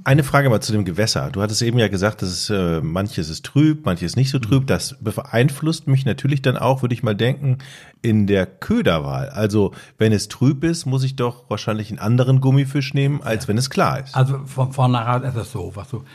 Eine 0.08 0.24
Frage 0.24 0.50
mal 0.50 0.62
zu 0.62 0.72
dem 0.72 0.86
Gewässer. 0.86 1.32
Du 1.32 1.42
hattest 1.42 1.62
eben 1.62 1.78
ja 1.80 1.90
gesagt, 1.90 2.22
dass 2.22 2.30
es, 2.30 2.50
äh, 2.50 2.80
manches 2.80 3.30
ist 3.30 3.46
trüb, 3.46 3.86
manches 3.86 4.16
nicht 4.16 4.30
so 4.30 4.40
trüb. 4.40 4.66
Das 4.66 4.96
beeinflusst 5.02 5.88
mich 5.88 6.06
natürlich 6.06 6.42
dann 6.42 6.56
auch, 6.56 6.82
würde 6.82 6.96
ich 6.96 7.04
mal 7.04 7.14
denken, 7.14 7.58
in 8.02 8.26
der 8.26 8.46
Köderwahl. 8.46 9.28
Also 9.28 9.74
wenn 9.98 10.14
es 10.14 10.30
trüb 10.30 10.64
ist, 10.64 10.86
muss 10.86 11.04
ich 11.04 11.18
doch 11.18 11.50
wahrscheinlich 11.50 11.90
einen 11.90 12.00
anderen 12.00 12.40
Gummifisch 12.40 12.94
nehmen, 12.94 13.22
als 13.22 13.44
ja. 13.44 13.48
wenn 13.50 13.58
es 13.58 13.70
klar 13.70 14.00
ist. 14.00 14.16
Also 14.16 14.46
von 14.46 14.72
vornherein 14.72 15.24
ist 15.24 15.36
es 15.36 15.52
so, 15.52 15.74
was 15.76 15.90
du, 15.90 16.06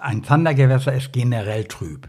ein 0.00 0.24
Zandergewässer 0.24 0.94
ist 0.94 1.12
generell 1.12 1.64
trüb. 1.64 2.08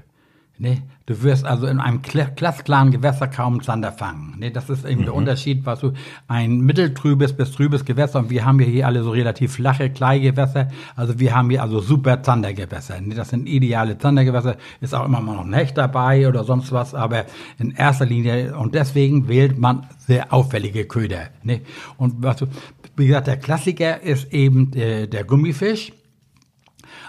Ne? 0.59 0.81
Du 1.05 1.21
wirst 1.21 1.45
also 1.45 1.67
in 1.67 1.79
einem 1.79 2.01
glasklaren 2.01 2.89
Gewässer 2.89 3.27
kaum 3.27 3.61
Zander 3.61 3.91
fangen. 3.91 4.39
Ne? 4.39 4.51
Das 4.51 4.69
ist 4.69 4.85
eben 4.85 5.01
mhm. 5.01 5.05
der 5.05 5.13
Unterschied, 5.13 5.65
was 5.65 5.81
du 5.81 5.93
ein 6.27 6.61
mitteltrübes 6.61 7.33
bis 7.33 7.51
trübes 7.51 7.85
Gewässer 7.85 8.19
und 8.19 8.31
wir 8.31 8.43
haben 8.43 8.59
hier 8.59 8.87
alle 8.87 9.03
so 9.03 9.11
relativ 9.11 9.53
flache 9.53 9.91
Kleigewässer. 9.91 10.69
Also 10.95 11.19
wir 11.19 11.35
haben 11.35 11.51
hier 11.51 11.61
also 11.61 11.79
super 11.79 12.23
Zandergewässer. 12.23 12.99
Ne? 12.99 13.13
Das 13.13 13.29
sind 13.29 13.47
ideale 13.47 13.99
Zandergewässer. 13.99 14.57
Ist 14.81 14.95
auch 14.95 15.05
immer 15.05 15.21
mal 15.21 15.35
noch 15.35 15.45
ein 15.45 15.53
Hecht 15.53 15.77
dabei 15.77 16.27
oder 16.27 16.43
sonst 16.43 16.71
was, 16.71 16.95
aber 16.95 17.25
in 17.59 17.71
erster 17.71 18.07
Linie 18.07 18.57
und 18.57 18.73
deswegen 18.73 19.27
wählt 19.27 19.59
man 19.59 19.85
sehr 19.99 20.33
auffällige 20.33 20.85
Köder. 20.85 21.27
Ne? 21.43 21.61
Und 21.97 22.23
was 22.23 22.37
du, 22.37 22.47
wie 22.95 23.05
gesagt, 23.05 23.27
der 23.27 23.37
Klassiker 23.37 24.01
ist 24.01 24.33
eben 24.33 24.73
äh, 24.73 25.07
der 25.07 25.23
Gummifisch. 25.23 25.91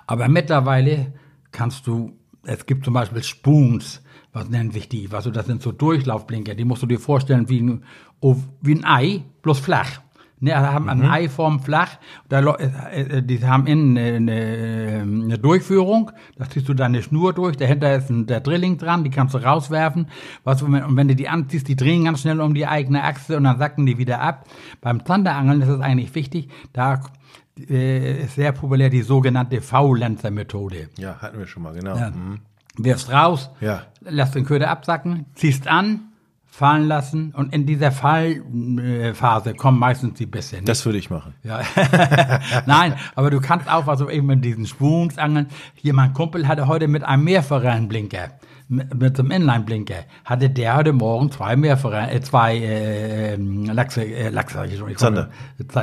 Aber 0.06 0.28
mittlerweile 0.28 1.12
kannst 1.50 1.86
du 1.86 2.17
es 2.44 2.66
gibt 2.66 2.84
zum 2.84 2.94
Beispiel 2.94 3.22
Spoons, 3.22 4.02
was 4.32 4.48
nennen 4.48 4.70
sich 4.70 4.88
die? 4.88 5.08
Also 5.12 5.30
das 5.30 5.46
sind 5.46 5.62
so 5.62 5.72
Durchlaufblinker, 5.72 6.54
die 6.54 6.64
musst 6.64 6.82
du 6.82 6.86
dir 6.86 7.00
vorstellen 7.00 7.48
wie 7.48 7.60
ein, 7.60 7.84
wie 8.60 8.74
ein 8.74 8.84
Ei, 8.84 9.24
bloß 9.42 9.60
flach. 9.60 10.00
Ne, 10.40 10.56
haben 10.56 10.84
mhm. 10.84 10.90
eine 10.90 11.10
Eiform 11.10 11.58
flach, 11.58 11.96
da, 12.28 12.40
äh, 12.54 13.00
äh, 13.00 13.22
die 13.24 13.44
haben 13.44 13.66
innen 13.66 13.98
eine, 13.98 15.02
eine, 15.02 15.36
Durchführung, 15.36 16.12
da 16.36 16.48
ziehst 16.48 16.68
du 16.68 16.74
deine 16.74 17.02
Schnur 17.02 17.32
durch, 17.32 17.56
dahinter 17.56 17.96
ist 17.96 18.08
ein, 18.08 18.26
der 18.26 18.38
Drilling 18.38 18.78
dran, 18.78 19.02
die 19.02 19.10
kannst 19.10 19.34
du 19.34 19.38
rauswerfen. 19.38 20.06
Was, 20.44 20.62
und 20.62 20.96
wenn 20.96 21.08
du 21.08 21.16
die 21.16 21.28
anziehst, 21.28 21.66
die 21.66 21.74
drehen 21.74 22.04
ganz 22.04 22.20
schnell 22.20 22.40
um 22.40 22.54
die 22.54 22.68
eigene 22.68 23.02
Achse 23.02 23.36
und 23.36 23.44
dann 23.44 23.58
sacken 23.58 23.84
die 23.84 23.98
wieder 23.98 24.20
ab. 24.20 24.46
Beim 24.80 25.04
Zanderangeln 25.04 25.60
ist 25.60 25.70
es 25.70 25.80
eigentlich 25.80 26.14
wichtig, 26.14 26.48
da 26.72 27.00
äh, 27.68 28.24
ist 28.24 28.34
sehr 28.34 28.52
populär 28.52 28.90
die 28.90 29.02
sogenannte 29.02 29.60
V-Lenzer-Methode. 29.60 30.88
Ja, 30.98 31.18
hatten 31.20 31.38
wir 31.38 31.46
schon 31.46 31.62
mal, 31.62 31.74
genau. 31.74 31.96
Ja. 31.96 32.10
Mhm. 32.10 32.40
Wirfst 32.76 33.10
raus, 33.10 33.50
ja. 33.60 33.82
lässt 34.00 34.36
den 34.36 34.44
Köder 34.44 34.70
absacken, 34.70 35.26
ziehst 35.34 35.66
an, 35.66 36.08
fallen 36.58 36.88
lassen 36.88 37.32
und 37.36 37.52
in 37.54 37.66
dieser 37.66 37.92
Fallphase 37.92 39.54
kommen 39.54 39.78
meistens 39.78 40.14
die 40.14 40.26
Bisse. 40.26 40.60
Das 40.62 40.84
würde 40.84 40.98
ich 40.98 41.08
machen. 41.08 41.34
Ja. 41.44 41.60
Nein, 42.66 42.94
aber 43.14 43.30
du 43.30 43.40
kannst 43.40 43.68
auch, 43.68 43.86
also 43.86 44.10
eben 44.10 44.26
mit 44.26 44.44
diesen 44.44 44.66
Spoons 44.66 45.18
angeln. 45.18 45.46
Hier, 45.74 45.94
mein 45.94 46.14
Kumpel 46.14 46.48
hatte 46.48 46.66
heute 46.66 46.88
mit 46.88 47.04
einem 47.04 47.24
Mehrfachblinker 47.24 48.22
mit, 48.22 48.47
mit 48.68 49.18
einem 49.18 49.30
Inline-Blinker, 49.30 50.04
hatte 50.24 50.50
der 50.50 50.76
heute 50.76 50.92
Morgen 50.92 51.30
zwei 51.30 51.56
mehrfache, 51.56 52.10
äh, 52.10 52.20
zwei 52.20 52.58
äh, 52.58 53.34
ähm, 53.34 53.64
Lachse, 53.64 54.04
äh, 54.04 54.28
Lachse, 54.28 54.66
ich 54.66 54.78
schon, 54.78 54.94
Zander. 54.96 55.30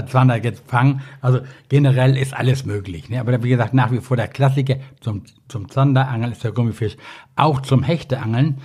Zander 0.08 0.40
gefangen. 0.40 1.02
Also 1.20 1.40
generell 1.68 2.16
ist 2.16 2.36
alles 2.36 2.66
möglich. 2.66 3.10
Ne? 3.10 3.20
Aber 3.20 3.42
wie 3.44 3.50
gesagt, 3.50 3.74
nach 3.74 3.92
wie 3.92 4.02
vor 4.02 4.18
der 4.18 4.28
Klassiker 4.28 4.76
zum, 5.02 5.24
zum 5.48 5.70
Zanderangeln 5.70 6.32
ist 6.32 6.44
der 6.44 6.52
Gummifisch. 6.52 6.96
Auch 7.36 7.62
zum 7.62 7.82
Hechteangeln. 7.82 8.62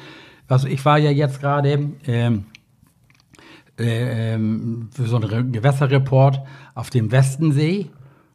Also 0.49 0.69
ich 0.69 0.85
war 0.85 0.99
ja 0.99 1.11
jetzt 1.11 1.41
gerade 1.41 1.91
ähm, 2.07 2.45
äh, 3.79 4.35
ähm, 4.35 4.91
für 4.93 5.07
so 5.07 5.17
einen 5.17 5.53
Gewässerreport 5.53 6.41
auf 6.75 6.91
dem 6.91 7.11
Westensee 7.11 7.91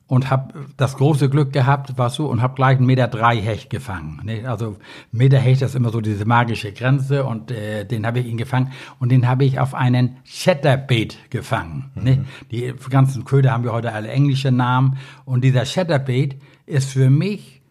und 0.08 0.30
habe 0.30 0.66
das 0.78 0.98
große 0.98 1.30
Glück 1.30 1.52
gehabt, 1.52 1.94
was 1.98 2.16
so, 2.16 2.28
und 2.28 2.42
habe 2.42 2.54
gleich 2.56 2.78
einen 2.78 2.86
Meter 2.86 3.08
drei 3.08 3.38
Hecht 3.38 3.70
gefangen. 3.70 4.22
Ne? 4.24 4.48
Also 4.48 4.78
Meter 5.12 5.40
Hecht 5.40 5.64
ist 5.64 5.76
immer 5.76 5.90
so 5.90 6.00
diese 6.00 6.26
magische 6.26 6.72
Grenze 6.74 7.24
und 7.24 7.50
äh, 7.50 7.86
den 7.86 8.06
habe 8.06 8.20
ich 8.20 8.28
ihn 8.28 8.38
gefangen 8.38 8.72
und 9.00 9.10
den 9.10 9.28
habe 9.28 9.46
ich 9.46 9.60
auf 9.60 9.74
einen 9.74 10.18
Chatterbait 10.26 11.18
gefangen. 11.32 11.92
Ne? 11.96 12.02
Mhm. 12.02 12.06
Ne? 12.06 12.26
Die 12.52 12.74
ganzen 12.90 13.26
Köder 13.26 13.52
haben 13.52 13.64
wir 13.64 13.74
heute 13.74 13.94
alle 13.94 14.10
englische 14.10 14.52
Namen 14.52 14.98
und 15.26 15.44
dieser 15.44 15.64
Chatterbait 15.64 16.40
ist 16.68 16.92
für 16.92 17.10
mich 17.10 17.64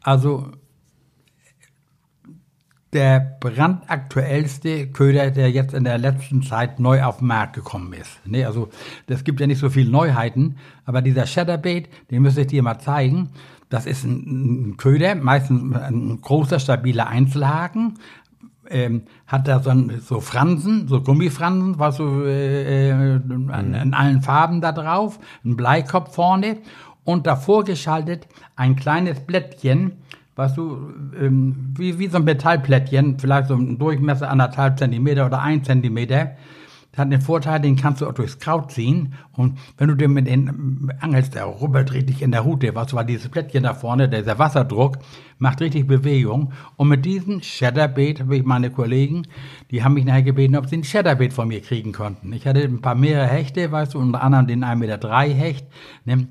also 0.00 0.52
der 2.94 3.36
brandaktuellste 3.40 4.86
Köder, 4.88 5.30
der 5.30 5.50
jetzt 5.50 5.74
in 5.74 5.84
der 5.84 5.98
letzten 5.98 6.42
Zeit 6.42 6.80
neu 6.80 7.02
auf 7.02 7.18
den 7.18 7.26
Markt 7.26 7.54
gekommen 7.54 7.92
ist. 7.92 8.20
Nee, 8.24 8.44
also 8.44 8.70
es 9.06 9.24
gibt 9.24 9.40
ja 9.40 9.46
nicht 9.46 9.58
so 9.58 9.68
viele 9.68 9.90
Neuheiten, 9.90 10.56
aber 10.86 11.02
dieser 11.02 11.26
Shatterbait, 11.26 11.88
den 12.10 12.22
müsste 12.22 12.42
ich 12.42 12.46
dir 12.46 12.62
mal 12.62 12.78
zeigen. 12.78 13.30
Das 13.68 13.86
ist 13.86 14.04
ein, 14.04 14.70
ein 14.70 14.76
Köder, 14.76 15.14
meistens 15.16 15.74
ein 15.74 16.20
großer, 16.20 16.60
stabiler 16.60 17.08
Einzelhaken, 17.08 17.98
ähm, 18.70 19.02
hat 19.26 19.48
da 19.48 19.60
so, 19.60 19.72
so 20.00 20.20
Fransen, 20.20 20.88
so 20.88 21.00
Gummifransen, 21.00 21.78
was 21.78 21.96
so 21.96 22.24
äh 22.24 22.90
an, 22.92 23.74
in 23.74 23.94
allen 23.94 24.22
Farben 24.22 24.60
da 24.60 24.72
drauf, 24.72 25.18
ein 25.44 25.56
Bleikopf 25.56 26.14
vorne 26.14 26.58
und 27.04 27.26
davor 27.26 27.64
geschaltet 27.64 28.26
ein 28.56 28.76
kleines 28.76 29.20
Blättchen, 29.20 29.92
weißt 30.36 30.56
du, 30.56 30.92
ähm, 31.20 31.74
wie, 31.76 31.98
wie 31.98 32.08
so 32.08 32.18
ein 32.18 32.24
Metallplättchen, 32.24 33.18
vielleicht 33.18 33.48
so 33.48 33.54
ein 33.54 33.78
Durchmesser 33.78 34.30
anderthalb 34.30 34.78
Zentimeter 34.78 35.26
oder 35.26 35.40
ein 35.40 35.64
Zentimeter. 35.64 36.32
Das 36.94 37.00
hat 37.00 37.12
den 37.12 37.20
Vorteil, 37.20 37.60
den 37.60 37.74
kannst 37.74 38.00
du 38.00 38.06
auch 38.06 38.12
durchs 38.12 38.38
Kraut 38.38 38.70
ziehen. 38.70 39.14
Und 39.32 39.58
wenn 39.78 39.88
du 39.88 39.96
den 39.96 40.12
mit 40.12 40.28
den 40.28 40.92
angelst, 41.00 41.34
der 41.34 41.44
rubbelt 41.44 41.92
richtig 41.92 42.22
in 42.22 42.30
der 42.30 42.42
Rute. 42.42 42.72
Was 42.76 42.94
war 42.94 43.04
dieses 43.04 43.28
Plättchen 43.28 43.64
da 43.64 43.74
vorne, 43.74 44.08
dieser 44.08 44.38
Wasserdruck, 44.38 44.98
macht 45.38 45.60
richtig 45.60 45.88
Bewegung. 45.88 46.52
Und 46.76 46.88
mit 46.88 47.04
diesem 47.04 47.42
Shatterbait 47.42 48.20
habe 48.20 48.36
ich 48.36 48.44
meine 48.44 48.70
Kollegen, 48.70 49.26
die 49.72 49.82
haben 49.82 49.94
mich 49.94 50.04
nachher 50.04 50.22
gebeten, 50.22 50.54
ob 50.54 50.68
sie 50.68 50.76
ein 50.76 50.84
Shatterbait 50.84 51.32
von 51.32 51.48
mir 51.48 51.60
kriegen 51.62 51.92
konnten. 51.92 52.32
Ich 52.32 52.46
hatte 52.46 52.60
ein 52.62 52.80
paar 52.80 52.94
mehrere 52.94 53.26
Hechte, 53.26 53.72
weißt 53.72 53.94
du, 53.94 53.98
unter 53.98 54.22
anderem 54.22 54.46
den 54.46 54.64
1,3 54.64 54.76
Meter 54.76 55.20
Hecht. 55.20 55.66
Ne? 56.04 56.28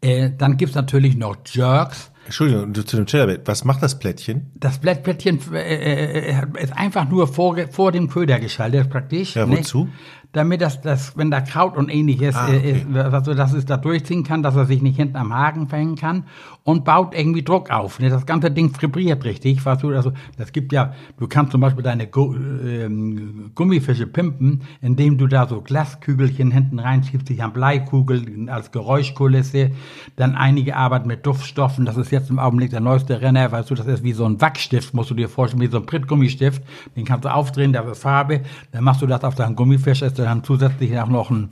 Äh, 0.00 0.30
dann 0.36 0.56
gibt's 0.56 0.74
natürlich 0.74 1.14
noch 1.14 1.36
Jerks. 1.44 2.09
Entschuldigung, 2.30 2.72
zu 2.72 2.94
dem 2.94 3.06
Chatterbait. 3.06 3.40
Was 3.46 3.64
macht 3.64 3.82
das 3.82 3.98
Plättchen? 3.98 4.52
Das 4.54 4.78
Plättchen 4.78 5.40
äh, 5.52 5.58
äh, 5.58 6.30
äh, 6.30 6.62
ist 6.62 6.72
einfach 6.76 7.08
nur 7.08 7.26
vor, 7.26 7.56
vor 7.72 7.90
dem 7.90 8.08
Köder 8.08 8.38
geschaltet, 8.38 8.88
praktisch. 8.88 9.34
Ja, 9.34 9.50
wozu? 9.50 9.86
Ne? 9.86 9.92
Damit 10.32 10.60
das, 10.60 10.80
das, 10.80 11.16
wenn 11.16 11.30
da 11.30 11.40
Kraut 11.40 11.76
und 11.76 11.88
ähnliches, 11.88 12.36
ah, 12.36 12.48
okay. 12.48 12.86
äh, 12.94 12.98
also 12.98 13.34
dass 13.34 13.52
es 13.52 13.64
da 13.64 13.76
durchziehen 13.76 14.22
kann, 14.22 14.42
dass 14.42 14.54
er 14.54 14.64
sich 14.64 14.80
nicht 14.80 14.96
hinten 14.96 15.16
am 15.16 15.34
Haken 15.34 15.66
verhängen 15.66 15.96
kann 15.96 16.24
und 16.62 16.84
baut 16.84 17.14
irgendwie 17.14 17.42
Druck 17.42 17.70
auf. 17.70 17.98
Ne? 17.98 18.10
Das 18.10 18.26
ganze 18.26 18.50
Ding 18.50 18.72
vibriert 18.80 19.24
richtig, 19.24 19.64
weißt 19.64 19.82
du, 19.82 19.90
also 19.90 20.12
das 20.36 20.52
gibt 20.52 20.72
ja, 20.72 20.94
du 21.18 21.26
kannst 21.26 21.50
zum 21.50 21.60
Beispiel 21.60 21.82
deine 21.82 22.06
Gu 22.06 22.34
ähm, 22.34 23.50
Gummifische 23.56 24.06
pimpen, 24.06 24.62
indem 24.80 25.18
du 25.18 25.26
da 25.26 25.48
so 25.48 25.62
Glaskügelchen 25.62 26.52
hinten 26.52 26.78
reinschiebst, 26.78 27.28
dich 27.28 27.42
am 27.42 27.52
Bleikugel 27.52 28.48
als 28.48 28.70
Geräuschkulisse, 28.70 29.72
dann 30.14 30.36
einige 30.36 30.76
arbeiten 30.76 31.08
mit 31.08 31.26
Duftstoffen, 31.26 31.84
das 31.84 31.96
ist 31.96 32.12
jetzt 32.12 32.30
im 32.30 32.38
Augenblick 32.38 32.70
der 32.70 32.80
neueste 32.80 33.20
Renner, 33.20 33.50
weißt 33.50 33.68
du, 33.68 33.74
das 33.74 33.86
ist 33.86 34.04
wie 34.04 34.12
so 34.12 34.26
ein 34.26 34.40
Wachsstift, 34.40 34.94
musst 34.94 35.10
du 35.10 35.14
dir 35.14 35.28
vorstellen, 35.28 35.60
wie 35.60 35.66
so 35.66 35.78
ein 35.78 35.86
Prittgummistift, 35.86 36.62
den 36.94 37.04
kannst 37.04 37.24
du 37.24 37.34
aufdrehen, 37.34 37.72
das 37.72 37.90
ist 37.90 38.02
Farbe, 38.02 38.42
dann 38.70 38.84
machst 38.84 39.02
du 39.02 39.06
das 39.08 39.24
auf 39.24 39.34
deinen 39.34 39.56
Gummifisch, 39.56 40.02
ist 40.02 40.19
dann 40.24 40.44
zusätzlich 40.44 40.98
auch 40.98 41.08
noch 41.08 41.30
ein 41.30 41.50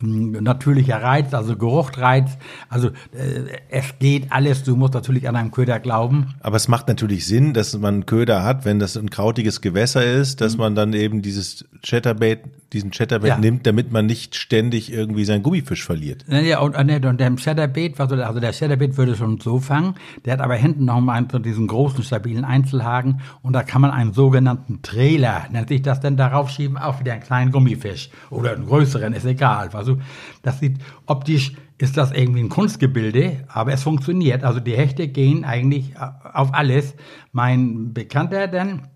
natürlicher 0.00 1.02
Reiz, 1.02 1.34
also 1.34 1.56
Geruchreiz. 1.56 2.38
Also 2.68 2.88
äh, 2.88 3.58
es 3.68 3.98
geht 3.98 4.30
alles. 4.30 4.62
Du 4.62 4.76
musst 4.76 4.94
natürlich 4.94 5.28
an 5.28 5.36
einen 5.36 5.50
Köder 5.50 5.80
glauben. 5.80 6.34
Aber 6.40 6.56
es 6.56 6.68
macht 6.68 6.88
natürlich 6.88 7.26
Sinn, 7.26 7.52
dass 7.52 7.76
man 7.76 7.94
einen 7.94 8.06
Köder 8.06 8.44
hat, 8.44 8.64
wenn 8.64 8.78
das 8.78 8.96
ein 8.96 9.10
krautiges 9.10 9.60
Gewässer 9.60 10.04
ist, 10.04 10.40
dass 10.40 10.54
mhm. 10.54 10.60
man 10.60 10.74
dann 10.74 10.92
eben 10.92 11.22
dieses 11.22 11.64
Chatterbait, 11.82 12.40
diesen 12.72 12.90
Chatterbait 12.90 13.30
ja. 13.30 13.38
nimmt, 13.38 13.66
damit 13.66 13.90
man 13.90 14.06
nicht 14.06 14.36
ständig 14.36 14.92
irgendwie 14.92 15.24
seinen 15.24 15.42
Gummifisch 15.42 15.84
verliert. 15.84 16.24
Ja, 16.28 16.60
und, 16.60 16.76
und, 16.76 17.06
und 17.06 17.20
der 17.20 17.34
Chatterbait, 17.36 17.98
also 17.98 18.16
der 18.16 18.52
Chatterbait 18.52 18.96
würde 18.96 19.16
schon 19.16 19.40
so 19.40 19.58
fangen. 19.58 19.94
Der 20.24 20.34
hat 20.34 20.40
aber 20.40 20.54
hinten 20.54 20.84
noch 20.84 21.00
mal 21.00 21.14
einen, 21.14 21.42
diesen 21.42 21.66
großen 21.66 22.04
stabilen 22.04 22.44
Einzelhaken 22.44 23.20
und 23.42 23.52
da 23.52 23.62
kann 23.62 23.80
man 23.80 23.90
einen 23.90 24.12
sogenannten 24.12 24.82
Trailer, 24.82 25.46
nennt 25.50 25.68
sich 25.68 25.82
das 25.82 26.00
denn, 26.00 26.16
darauf 26.16 26.50
schieben, 26.50 26.76
auch 26.76 27.00
wieder 27.00 27.14
einen 27.14 27.22
kleinen 27.22 27.52
Gummifisch 27.52 28.10
oder 28.30 28.52
einen 28.52 28.66
größeren, 28.66 29.12
ist 29.12 29.24
egal. 29.24 29.70
Also 29.72 29.87
also 29.88 30.00
das 30.42 30.60
sieht 30.60 30.78
optisch 31.06 31.52
ist 31.80 31.96
das 31.96 32.10
irgendwie 32.10 32.40
ein 32.40 32.48
Kunstgebilde, 32.48 33.44
aber 33.46 33.72
es 33.72 33.84
funktioniert. 33.84 34.42
Also 34.42 34.58
die 34.58 34.76
Hechte 34.76 35.06
gehen 35.06 35.44
eigentlich 35.44 35.94
auf 35.96 36.52
alles. 36.52 36.94
Mein 37.30 37.94
Bekannter 37.94 38.48
dann, 38.48 38.88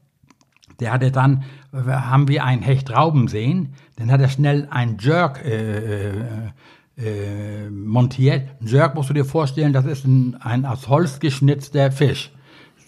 der 0.81 0.93
hatte 0.93 1.13
dann, 1.13 1.45
haben 1.73 2.27
wir 2.27 2.45
einen 2.45 2.63
Hecht 2.63 2.91
Rauben 2.91 3.29
sehen, 3.29 3.75
dann 3.97 4.11
hat 4.11 4.21
er 4.21 4.29
schnell 4.29 4.67
einen 4.69 4.99
Jerk 4.99 5.45
äh, 5.45 6.09
äh, 6.09 6.23
äh, 6.99 7.71
montiert. 7.71 8.49
Ein 8.61 8.67
Jerk 8.67 8.97
musst 8.97 9.11
du 9.11 9.15
dir 9.15 9.25
vorstellen, 9.25 9.73
das 9.73 9.85
ist 9.85 10.05
ein, 10.05 10.37
ein 10.41 10.67
aus 10.67 10.89
Holz 10.89 11.21
geschnitzter 11.21 11.93
Fisch. 11.93 12.33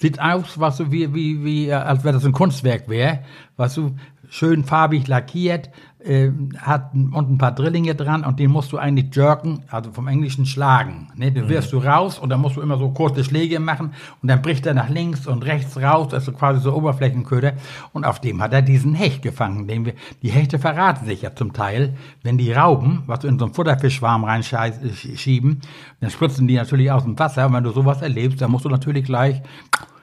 Sieht 0.01 0.21
aus, 0.21 0.59
was 0.59 0.77
so 0.77 0.91
wie, 0.91 1.15
wie, 1.15 1.45
wie, 1.45 1.73
als 1.73 2.03
wäre 2.03 2.15
das 2.15 2.25
ein 2.25 2.33
Kunstwerk 2.33 2.89
wäre, 2.89 3.21
was 3.57 3.75
so 3.75 3.93
schön 4.35 4.65
farbig 4.65 5.07
lackiert, 5.07 5.71
äh, 6.05 6.31
hat 6.59 6.93
und 6.93 7.31
ein 7.31 7.39
paar 7.39 7.53
Drillinge 7.53 7.95
dran 7.95 8.25
und 8.25 8.41
den 8.41 8.51
musst 8.51 8.73
du 8.73 8.79
eigentlich 8.79 9.15
jerken, 9.15 9.63
also 9.71 9.93
vom 9.93 10.09
Englischen 10.09 10.45
schlagen. 10.45 11.07
Ne? 11.15 11.31
Den 11.31 11.49
wirfst 11.49 11.73
mhm. 11.73 11.83
du 11.83 11.87
raus 11.87 12.19
und 12.19 12.31
dann 12.31 12.41
musst 12.41 12.57
du 12.57 12.61
immer 12.61 12.77
so 12.77 12.91
kurze 12.91 13.23
Schläge 13.23 13.61
machen 13.61 13.93
und 14.21 14.29
dann 14.29 14.43
bricht 14.43 14.67
er 14.67 14.75
nach 14.75 14.89
links 14.89 15.29
und 15.29 15.45
rechts 15.45 15.81
raus, 15.81 16.13
also 16.13 16.33
quasi 16.33 16.61
so 16.61 16.75
Oberflächenköder 16.75 17.53
und 17.93 18.05
auf 18.05 18.19
dem 18.19 18.43
hat 18.43 18.53
er 18.53 18.63
diesen 18.63 18.95
Hecht 18.95 19.23
gefangen, 19.23 19.69
den 19.69 19.87
wir, 19.87 19.93
die 20.21 20.31
Hechte 20.31 20.59
verraten 20.59 21.07
sich 21.07 21.23
ja 21.23 21.33
zum 21.37 21.53
Teil, 21.53 21.95
wenn 22.25 22.37
die 22.37 22.51
Rauben, 22.51 23.05
was 23.07 23.21
du 23.21 23.29
in 23.29 23.39
so 23.39 23.45
einen 23.45 23.55
Futterfischwarm 23.55 24.25
reinschieben, 24.25 25.61
dann 26.01 26.11
spritzen 26.11 26.49
die 26.49 26.57
natürlich 26.57 26.91
aus 26.91 27.05
dem 27.05 27.17
Wasser 27.17 27.47
und 27.47 27.53
wenn 27.53 27.63
du 27.63 27.71
sowas 27.71 28.03
erlebst, 28.03 28.41
dann 28.41 28.51
musst 28.51 28.65
du 28.65 28.69
natürlich 28.69 29.05
gleich 29.05 29.43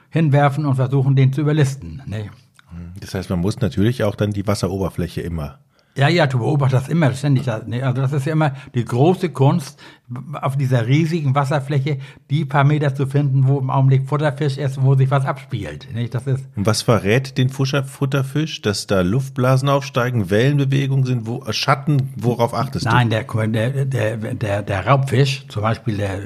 hinwerfen 0.08 0.64
und 0.64 0.76
versuchen, 0.76 1.16
den 1.16 1.34
zu 1.34 1.42
überlisten. 1.42 2.00
Ne? 2.06 2.30
Das 3.02 3.14
heißt, 3.14 3.30
man 3.30 3.40
muss 3.40 3.58
natürlich 3.58 4.04
auch 4.04 4.14
dann 4.14 4.30
die 4.30 4.46
Wasseroberfläche 4.46 5.22
immer 5.22 5.58
ja, 5.94 6.08
ja, 6.08 6.26
du 6.26 6.38
beobachtest 6.38 6.88
immer 6.88 7.12
ständig. 7.12 7.48
Also 7.48 8.00
das 8.00 8.12
ist 8.12 8.26
ja 8.26 8.32
immer 8.32 8.54
die 8.74 8.84
große 8.84 9.30
Kunst, 9.30 9.78
auf 10.40 10.56
dieser 10.56 10.86
riesigen 10.86 11.34
Wasserfläche 11.34 11.98
die 12.30 12.44
paar 12.44 12.64
Meter 12.64 12.94
zu 12.94 13.06
finden, 13.06 13.46
wo 13.46 13.58
im 13.58 13.70
Augenblick 13.70 14.08
Futterfisch 14.08 14.58
ist, 14.58 14.82
wo 14.82 14.94
sich 14.94 15.10
was 15.10 15.24
abspielt. 15.24 15.88
Das 16.10 16.26
ist 16.26 16.44
Und 16.56 16.66
was 16.66 16.82
verrät 16.82 17.38
den 17.38 17.48
Futterfisch, 17.48 18.62
dass 18.62 18.86
da 18.86 19.00
Luftblasen 19.02 19.68
aufsteigen, 19.68 20.30
Wellenbewegungen 20.30 21.04
sind, 21.04 21.26
wo, 21.26 21.44
Schatten, 21.52 22.12
worauf 22.16 22.54
achtest 22.54 22.86
Nein, 22.86 23.10
du? 23.10 23.16
Nein, 23.34 23.52
der, 23.52 23.84
der, 23.84 24.16
der, 24.16 24.62
der 24.62 24.86
Raubfisch, 24.86 25.46
zum 25.48 25.62
Beispiel, 25.62 25.96
der, 25.96 26.18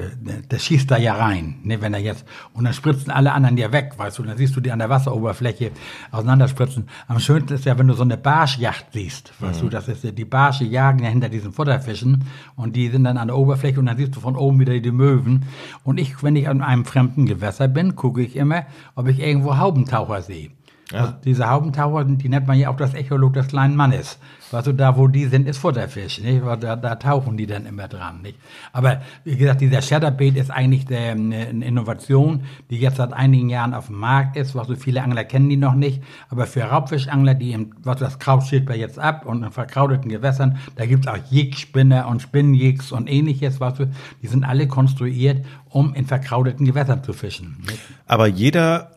der, 0.49 0.59
schießt 0.59 0.89
da 0.89 0.97
ja 0.97 1.15
rein, 1.15 1.59
ne, 1.63 1.81
wenn 1.81 1.93
er 1.93 1.99
jetzt, 1.99 2.25
und 2.53 2.63
dann 2.63 2.73
spritzen 2.73 3.11
alle 3.11 3.31
anderen 3.31 3.57
ja 3.57 3.71
weg, 3.71 3.93
weißt 3.97 4.17
du, 4.17 4.23
dann 4.23 4.37
siehst 4.37 4.55
du 4.55 4.61
die 4.61 4.71
an 4.71 4.79
der 4.79 4.89
Wasseroberfläche 4.89 5.71
auseinanderspritzen. 6.11 6.89
Am 7.07 7.19
schönsten 7.19 7.53
ist 7.53 7.65
ja, 7.65 7.77
wenn 7.77 7.87
du 7.87 7.93
so 7.93 8.03
eine 8.03 8.17
Barschjacht 8.17 8.87
siehst, 8.93 9.33
weißt 9.39 9.56
mhm. 9.56 9.56
Du, 9.61 9.69
das 9.69 9.87
ist 9.87 10.17
die 10.17 10.25
Barsche 10.25 10.65
jagen 10.65 10.99
ja 10.99 11.09
hinter 11.09 11.29
diesen 11.29 11.53
Futterfischen 11.53 12.23
und 12.55 12.75
die 12.75 12.89
sind 12.89 13.03
dann 13.03 13.17
an 13.17 13.27
der 13.27 13.37
Oberfläche 13.37 13.79
und 13.79 13.85
dann 13.85 13.97
siehst 13.97 14.15
du 14.15 14.19
von 14.19 14.35
oben 14.35 14.59
wieder 14.59 14.77
die 14.79 14.91
Möwen. 14.91 15.45
Und 15.83 15.99
ich, 15.99 16.23
wenn 16.23 16.35
ich 16.35 16.47
an 16.47 16.61
einem 16.61 16.85
fremden 16.85 17.25
Gewässer 17.25 17.67
bin, 17.67 17.95
gucke 17.95 18.21
ich 18.21 18.35
immer, 18.35 18.65
ob 18.95 19.07
ich 19.07 19.19
irgendwo 19.19 19.57
Haubentaucher 19.57 20.21
sehe. 20.21 20.56
Ja. 20.91 20.99
Also 21.01 21.13
diese 21.25 21.49
Haubentaucher, 21.49 22.05
die 22.05 22.29
nennt 22.29 22.47
man 22.47 22.57
ja 22.57 22.69
auch 22.69 22.77
das 22.77 22.93
Echolog 22.93 23.33
des 23.33 23.47
kleinen 23.47 23.75
Mannes. 23.75 24.17
Du, 24.51 24.71
da 24.71 24.95
wo 24.95 25.09
die 25.09 25.25
sind, 25.25 25.45
ist 25.45 25.57
Futterfisch, 25.57 26.21
nicht? 26.21 26.41
Da, 26.61 26.77
da 26.77 26.95
tauchen 26.95 27.35
die 27.35 27.45
dann 27.45 27.65
immer 27.65 27.89
dran, 27.89 28.21
nicht? 28.21 28.37
Aber 28.71 29.01
wie 29.25 29.35
gesagt, 29.35 29.59
dieser 29.59 29.81
Chatterbait 29.81 30.37
ist 30.37 30.49
eigentlich 30.49 30.85
der, 30.85 31.11
eine 31.11 31.65
Innovation, 31.65 32.45
die 32.69 32.77
jetzt 32.77 32.95
seit 32.95 33.11
einigen 33.11 33.49
Jahren 33.49 33.73
auf 33.73 33.87
dem 33.87 33.97
Markt 33.99 34.37
ist. 34.37 34.55
Was 34.55 34.67
so 34.67 34.75
viele 34.75 35.03
Angler 35.03 35.25
kennen 35.25 35.49
die 35.49 35.57
noch 35.57 35.73
nicht. 35.73 36.01
Aber 36.29 36.45
für 36.45 36.63
Raubfischangler, 36.63 37.33
die 37.33 37.51
im, 37.51 37.73
was 37.83 37.99
das 37.99 38.19
Kraut 38.19 38.43
steht 38.43 38.65
bei 38.65 38.77
jetzt 38.77 38.97
ab 38.97 39.25
und 39.25 39.43
in 39.43 39.51
verkrauteten 39.51 40.09
Gewässern, 40.09 40.57
da 40.77 40.85
gibt's 40.85 41.07
auch 41.07 41.17
Jigspinner 41.29 42.07
und 42.07 42.21
Spinnjigs 42.21 42.93
und 42.93 43.09
ähnliches, 43.09 43.59
was 43.59 43.73
du, 43.73 43.91
die 44.21 44.27
sind 44.27 44.45
alle 44.45 44.69
konstruiert, 44.69 45.45
um 45.69 45.93
in 45.93 46.05
verkrauteten 46.05 46.65
Gewässern 46.65 47.03
zu 47.03 47.11
fischen. 47.11 47.57
Nicht? 47.67 47.81
Aber 48.05 48.27
jeder 48.27 48.96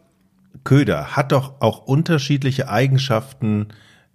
Köder 0.65 1.17
hat 1.17 1.33
doch 1.33 1.61
auch 1.61 1.87
unterschiedliche 1.87 2.69
Eigenschaften 2.69 3.69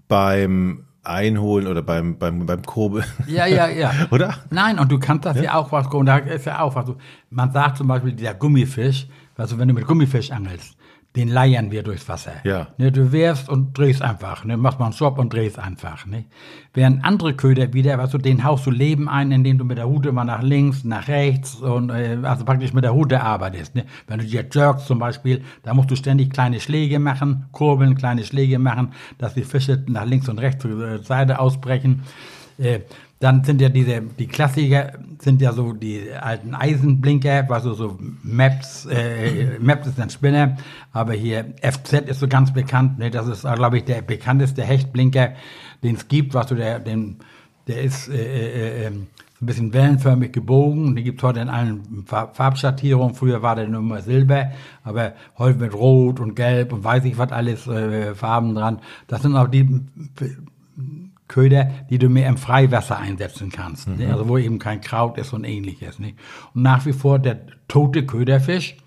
beim 0.07 0.85
Einholen 1.03 1.67
oder 1.67 1.81
beim, 1.81 2.17
beim, 2.17 2.45
beim 2.45 2.63
Kurbel. 2.63 3.03
Ja, 3.27 3.45
ja, 3.45 3.67
ja. 3.67 3.91
oder? 4.11 4.35
Nein, 4.49 4.79
und 4.79 4.91
du 4.91 4.99
kannst 4.99 5.25
das 5.25 5.37
ja, 5.37 5.43
ja 5.43 5.55
auch 5.55 5.71
was, 5.71 5.87
und 5.87 6.05
da 6.05 6.17
ist 6.17 6.45
ja 6.45 6.61
auch 6.61 6.75
was. 6.75 6.91
Man 7.29 7.51
sagt 7.51 7.77
zum 7.77 7.87
Beispiel, 7.87 8.13
der 8.13 8.33
Gummifisch, 8.33 9.07
also 9.37 9.57
wenn 9.57 9.67
du 9.67 9.73
mit 9.73 9.85
Gummifisch 9.85 10.31
angelst, 10.31 10.75
den 11.15 11.29
leiern 11.29 11.71
wir 11.71 11.83
durchs 11.83 12.07
Wasser. 12.09 12.33
Ja. 12.43 12.67
Ne, 12.77 12.91
du 12.91 13.11
wirfst 13.11 13.49
und 13.49 13.77
drehst 13.77 14.01
einfach. 14.01 14.43
Ne, 14.43 14.57
machst 14.57 14.79
mal 14.79 14.85
einen 14.85 14.93
Stopp 14.93 15.17
und 15.17 15.33
drehst 15.33 15.57
einfach. 15.57 16.05
Ne. 16.05 16.25
Während 16.73 17.03
andere 17.05 17.33
Köder 17.33 17.73
wieder, 17.73 17.97
was 17.97 18.11
du, 18.11 18.17
den 18.17 18.43
haust 18.43 18.65
du 18.65 18.71
Leben 18.71 19.07
ein, 19.07 19.31
indem 19.31 19.57
du 19.57 19.65
mit 19.65 19.77
der 19.77 19.87
Hute 19.87 20.11
mal 20.11 20.25
nach 20.25 20.41
links, 20.41 20.83
nach 20.83 21.07
rechts 21.07 21.55
und 21.55 21.89
äh, 21.89 22.17
also 22.23 22.45
praktisch 22.45 22.73
mit 22.73 22.83
der 22.83 22.93
Hute 22.93 23.21
arbeitest. 23.21 23.75
Ne. 23.75 23.85
Wenn 24.07 24.19
du 24.19 24.25
dir 24.25 24.45
jerkst 24.51 24.87
zum 24.87 24.99
Beispiel, 24.99 25.41
da 25.63 25.73
musst 25.73 25.91
du 25.91 25.95
ständig 25.95 26.31
kleine 26.31 26.59
Schläge 26.59 26.99
machen, 26.99 27.45
kurbeln, 27.51 27.95
kleine 27.95 28.23
Schläge 28.23 28.59
machen, 28.59 28.93
dass 29.17 29.33
die 29.33 29.43
Fische 29.43 29.83
nach 29.87 30.05
links 30.05 30.27
und 30.29 30.39
rechts 30.39 30.61
zur 30.61 30.81
äh, 30.81 31.03
Seite 31.03 31.39
ausbrechen. 31.39 32.03
Äh, 32.57 32.79
dann 33.19 33.43
sind 33.43 33.61
ja 33.61 33.69
diese, 33.69 34.01
die 34.01 34.27
Klassiker 34.27 34.93
sind 35.19 35.41
ja 35.41 35.53
so 35.53 35.73
die 35.73 36.11
alten 36.11 36.53
Eisenblinker, 36.53 37.45
was 37.47 37.63
so, 37.63 37.73
so 37.73 37.97
Maps, 38.23 38.85
äh, 38.85 39.57
Maps 39.59 39.87
ist 39.87 39.99
ein 39.99 40.09
Spinner, 40.09 40.57
aber 40.91 41.13
hier 41.13 41.53
FZ 41.61 41.93
ist 42.07 42.19
so 42.19 42.27
ganz 42.27 42.53
bekannt, 42.53 42.99
ne, 42.99 43.09
das 43.09 43.27
ist, 43.27 43.41
glaube 43.41 43.77
ich, 43.77 43.85
der 43.85 44.01
bekannteste 44.01 44.63
Hechtblinker, 44.63 45.33
den 45.81 45.95
es 45.95 46.07
gibt, 46.07 46.33
was 46.33 46.49
so 46.49 46.55
der, 46.55 46.79
den, 46.79 47.17
der 47.67 47.81
ist, 47.81 48.09
äh, 48.09 48.15
äh, 48.15 48.87
ähm, 48.87 49.07
ein 49.41 49.45
bisschen 49.47 49.73
wellenförmig 49.73 50.31
gebogen. 50.31 50.95
Den 50.95 51.03
gibt 51.03 51.19
es 51.19 51.23
heute 51.23 51.41
in 51.41 51.49
allen 51.49 52.05
Farbschattierungen. 52.05 53.15
Früher 53.15 53.41
war 53.41 53.55
der 53.55 53.67
nur 53.67 53.81
immer 53.81 54.01
Silber, 54.01 54.51
aber 54.83 55.13
heute 55.37 55.59
mit 55.59 55.73
Rot 55.73 56.19
und 56.19 56.35
Gelb 56.35 56.71
und 56.71 56.83
weiß 56.83 57.03
ich 57.03 57.17
was 57.17 57.31
alles 57.31 57.67
äh, 57.67 58.15
Farben 58.15 58.55
dran. 58.55 58.79
Das 59.07 59.21
sind 59.21 59.35
auch 59.35 59.49
die 59.49 59.81
Köder, 61.27 61.71
die 61.89 61.97
du 61.97 62.09
mehr 62.09 62.29
im 62.29 62.37
Freiwasser 62.37 62.97
einsetzen 62.97 63.51
kannst. 63.51 63.87
Ne? 63.87 64.05
Mhm. 64.05 64.11
Also 64.11 64.27
wo 64.27 64.37
eben 64.37 64.59
kein 64.59 64.81
Kraut 64.81 65.17
ist 65.17 65.33
und 65.33 65.43
ähnliches. 65.43 65.99
Ne? 65.99 66.13
Und 66.53 66.61
nach 66.61 66.85
wie 66.85 66.93
vor 66.93 67.19
der 67.19 67.39
tote 67.67 68.05
Köderfisch 68.05 68.77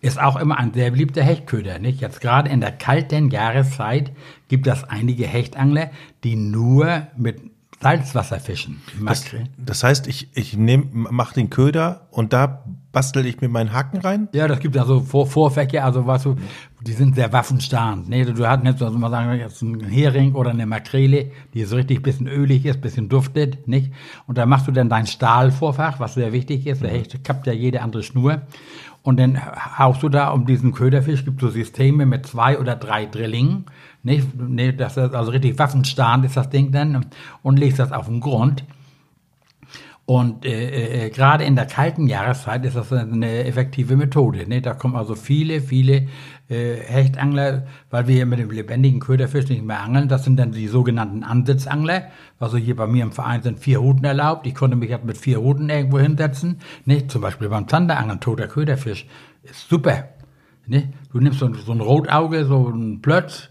ist 0.00 0.20
auch 0.20 0.36
immer 0.36 0.58
ein 0.58 0.72
sehr 0.72 0.90
beliebter 0.90 1.22
Hechtköder. 1.22 1.78
Nicht? 1.78 2.00
Jetzt 2.00 2.20
gerade 2.20 2.50
in 2.50 2.60
der 2.60 2.72
kalten 2.72 3.30
Jahreszeit 3.30 4.12
gibt 4.48 4.66
es 4.66 4.84
einige 4.84 5.26
Hechtangler, 5.26 5.90
die 6.24 6.36
nur 6.36 7.08
mit 7.16 7.40
Salzwasserfischen. 7.80 8.82
Das, 9.04 9.24
das 9.56 9.84
heißt, 9.84 10.06
ich, 10.08 10.28
ich 10.34 10.56
nehm, 10.56 10.88
mach 10.92 11.32
den 11.32 11.48
Köder 11.48 12.08
und 12.10 12.32
da 12.32 12.64
bastel 12.98 13.26
ich 13.26 13.40
mir 13.40 13.48
meinen 13.48 13.72
Haken 13.72 13.98
rein? 13.98 14.28
Ja, 14.32 14.48
das 14.48 14.58
gibt 14.58 14.76
also 14.76 14.98
Vor 14.98 15.28
Vorfächer, 15.28 15.84
also 15.84 16.08
was 16.08 16.24
du, 16.24 16.34
die 16.80 16.94
sind 16.94 17.14
sehr 17.14 17.32
waffenstarrend. 17.32 18.08
Nee, 18.08 18.24
du 18.24 18.44
hast 18.44 18.64
jetzt, 18.64 18.82
also 18.82 18.98
mal 18.98 19.08
sagen, 19.08 19.38
jetzt 19.38 19.62
einen 19.62 19.84
Hering 19.84 20.34
oder 20.34 20.50
eine 20.50 20.66
Makrele, 20.66 21.30
die 21.54 21.62
so 21.62 21.76
richtig 21.76 22.02
bisschen 22.02 22.26
ölig 22.26 22.66
ist, 22.66 22.80
bisschen 22.80 23.08
duftet, 23.08 23.68
nicht? 23.68 23.92
Und 24.26 24.36
da 24.36 24.46
machst 24.46 24.66
du 24.66 24.72
dann 24.72 24.88
dein 24.88 25.06
Stahlvorfach, 25.06 26.00
was 26.00 26.14
sehr 26.14 26.32
wichtig 26.32 26.66
ist. 26.66 26.82
Der 26.82 26.90
Hecht 26.90 27.22
kappt 27.22 27.46
ja 27.46 27.52
jede 27.52 27.82
andere 27.82 28.02
Schnur. 28.02 28.42
Und 29.02 29.20
dann 29.20 29.40
haust 29.78 30.02
du 30.02 30.08
da 30.08 30.30
um 30.30 30.44
diesen 30.44 30.72
Köderfisch, 30.72 31.24
gibt 31.24 31.40
so 31.40 31.50
Systeme 31.50 32.04
mit 32.04 32.26
zwei 32.26 32.58
oder 32.58 32.74
drei 32.74 33.06
Drillingen 33.06 33.66
nicht? 34.02 34.26
Nee, 34.36 34.72
das 34.72 34.96
ist 34.96 35.14
also 35.14 35.30
richtig 35.30 35.56
waffenstarrend 35.56 36.24
ist 36.24 36.36
das 36.36 36.50
Ding 36.50 36.72
dann 36.72 37.06
und 37.42 37.58
legst 37.58 37.78
das 37.78 37.92
auf 37.92 38.06
den 38.06 38.18
Grund. 38.18 38.64
Und 40.08 40.46
äh, 40.46 40.68
äh, 40.70 41.06
äh, 41.06 41.10
gerade 41.10 41.44
in 41.44 41.54
der 41.54 41.66
kalten 41.66 42.06
Jahreszeit 42.06 42.64
ist 42.64 42.76
das 42.76 42.90
eine 42.90 43.44
effektive 43.44 43.94
Methode. 43.94 44.48
Ne? 44.48 44.62
Da 44.62 44.72
kommen 44.72 44.96
also 44.96 45.14
viele, 45.14 45.60
viele 45.60 46.08
äh, 46.48 46.76
Hechtangler, 46.76 47.66
weil 47.90 48.08
wir 48.08 48.24
mit 48.24 48.38
dem 48.38 48.50
lebendigen 48.50 49.00
Köderfisch 49.00 49.50
nicht 49.50 49.62
mehr 49.62 49.80
angeln. 49.80 50.08
Das 50.08 50.24
sind 50.24 50.38
dann 50.38 50.52
die 50.52 50.66
sogenannten 50.66 51.24
Ansitzangler. 51.24 52.04
Also 52.38 52.56
hier 52.56 52.74
bei 52.74 52.86
mir 52.86 53.02
im 53.02 53.12
Verein 53.12 53.42
sind 53.42 53.58
vier 53.58 53.80
Routen 53.80 54.06
erlaubt. 54.06 54.46
Ich 54.46 54.54
konnte 54.54 54.78
mich 54.78 54.90
halt 54.92 55.04
mit 55.04 55.18
vier 55.18 55.36
Routen 55.36 55.68
irgendwo 55.68 55.98
hinsetzen. 55.98 56.60
Ne? 56.86 57.06
Zum 57.06 57.20
Beispiel 57.20 57.50
beim 57.50 57.68
Zanderangeln, 57.68 58.20
toter 58.20 58.48
Köderfisch. 58.48 59.04
Ist 59.42 59.68
super. 59.68 60.08
Ne? 60.66 60.94
Du 61.12 61.20
nimmst 61.20 61.38
so, 61.38 61.52
so 61.52 61.72
ein 61.72 61.82
Rotauge, 61.82 62.46
so 62.46 62.66
ein 62.66 63.02
Plötz, 63.02 63.50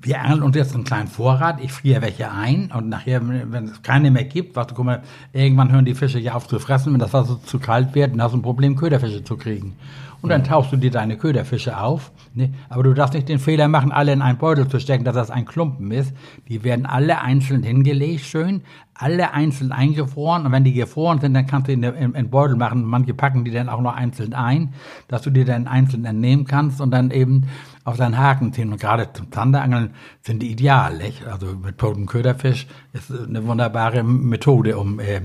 wir 0.00 0.20
angeln 0.20 0.42
uns 0.42 0.56
jetzt 0.56 0.74
einen 0.74 0.84
kleinen 0.84 1.08
Vorrat, 1.08 1.60
ich 1.62 1.72
friere 1.72 2.02
welche 2.02 2.30
ein 2.30 2.70
und 2.76 2.88
nachher, 2.88 3.20
wenn 3.26 3.64
es 3.64 3.82
keine 3.82 4.10
mehr 4.10 4.24
gibt, 4.24 4.56
was, 4.56 4.68
guck 4.74 4.84
mal, 4.84 5.02
irgendwann 5.32 5.72
hören 5.72 5.84
die 5.84 5.94
Fische 5.94 6.18
ja 6.18 6.34
auf 6.34 6.48
zu 6.48 6.58
fressen, 6.58 6.92
wenn 6.92 7.00
das 7.00 7.12
Wasser 7.12 7.40
zu 7.44 7.58
kalt 7.58 7.94
wird, 7.94 8.12
dann 8.12 8.22
hast 8.22 8.32
du 8.32 8.38
ein 8.38 8.42
Problem, 8.42 8.76
Köderfische 8.76 9.24
zu 9.24 9.36
kriegen. 9.36 9.76
Und 10.24 10.30
dann 10.30 10.42
tauchst 10.42 10.72
du 10.72 10.78
dir 10.78 10.90
deine 10.90 11.18
Köderfische 11.18 11.78
auf. 11.78 12.10
Ne? 12.32 12.54
Aber 12.70 12.82
du 12.82 12.94
darfst 12.94 13.12
nicht 13.12 13.28
den 13.28 13.38
Fehler 13.38 13.68
machen, 13.68 13.92
alle 13.92 14.10
in 14.10 14.22
einen 14.22 14.38
Beutel 14.38 14.66
zu 14.66 14.80
stecken, 14.80 15.04
dass 15.04 15.14
das 15.14 15.30
ein 15.30 15.44
Klumpen 15.44 15.90
ist. 15.90 16.14
Die 16.48 16.64
werden 16.64 16.86
alle 16.86 17.20
einzeln 17.20 17.62
hingelegt, 17.62 18.24
schön, 18.24 18.62
alle 18.94 19.34
einzeln 19.34 19.70
eingefroren. 19.70 20.46
Und 20.46 20.52
wenn 20.52 20.64
die 20.64 20.72
gefroren 20.72 21.20
sind, 21.20 21.34
dann 21.34 21.46
kannst 21.46 21.68
du 21.68 21.72
in 21.72 21.82
den 21.82 22.30
Beutel 22.30 22.56
machen. 22.56 22.84
Manche 22.84 23.12
packen 23.12 23.44
die 23.44 23.50
dann 23.50 23.68
auch 23.68 23.82
noch 23.82 23.94
einzeln 23.94 24.32
ein, 24.32 24.72
dass 25.08 25.20
du 25.20 25.28
dir 25.28 25.44
dann 25.44 25.66
einzeln 25.68 26.06
entnehmen 26.06 26.46
kannst 26.46 26.80
und 26.80 26.90
dann 26.90 27.10
eben 27.10 27.42
auf 27.84 27.96
seinen 27.96 28.18
Haken 28.18 28.52
ziehen. 28.52 28.72
Und 28.72 28.80
gerade 28.80 29.12
zum 29.12 29.30
Zanderangeln 29.30 29.94
sind 30.22 30.40
die 30.40 30.50
ideal. 30.50 30.96
Nicht? 30.96 31.26
Also 31.26 31.54
mit 31.54 31.78
totem 31.78 32.06
Köderfisch 32.06 32.66
ist 32.92 33.10
eine 33.10 33.46
wunderbare 33.46 34.02
Methode, 34.02 34.78
um 34.78 35.00
äh, 35.00 35.16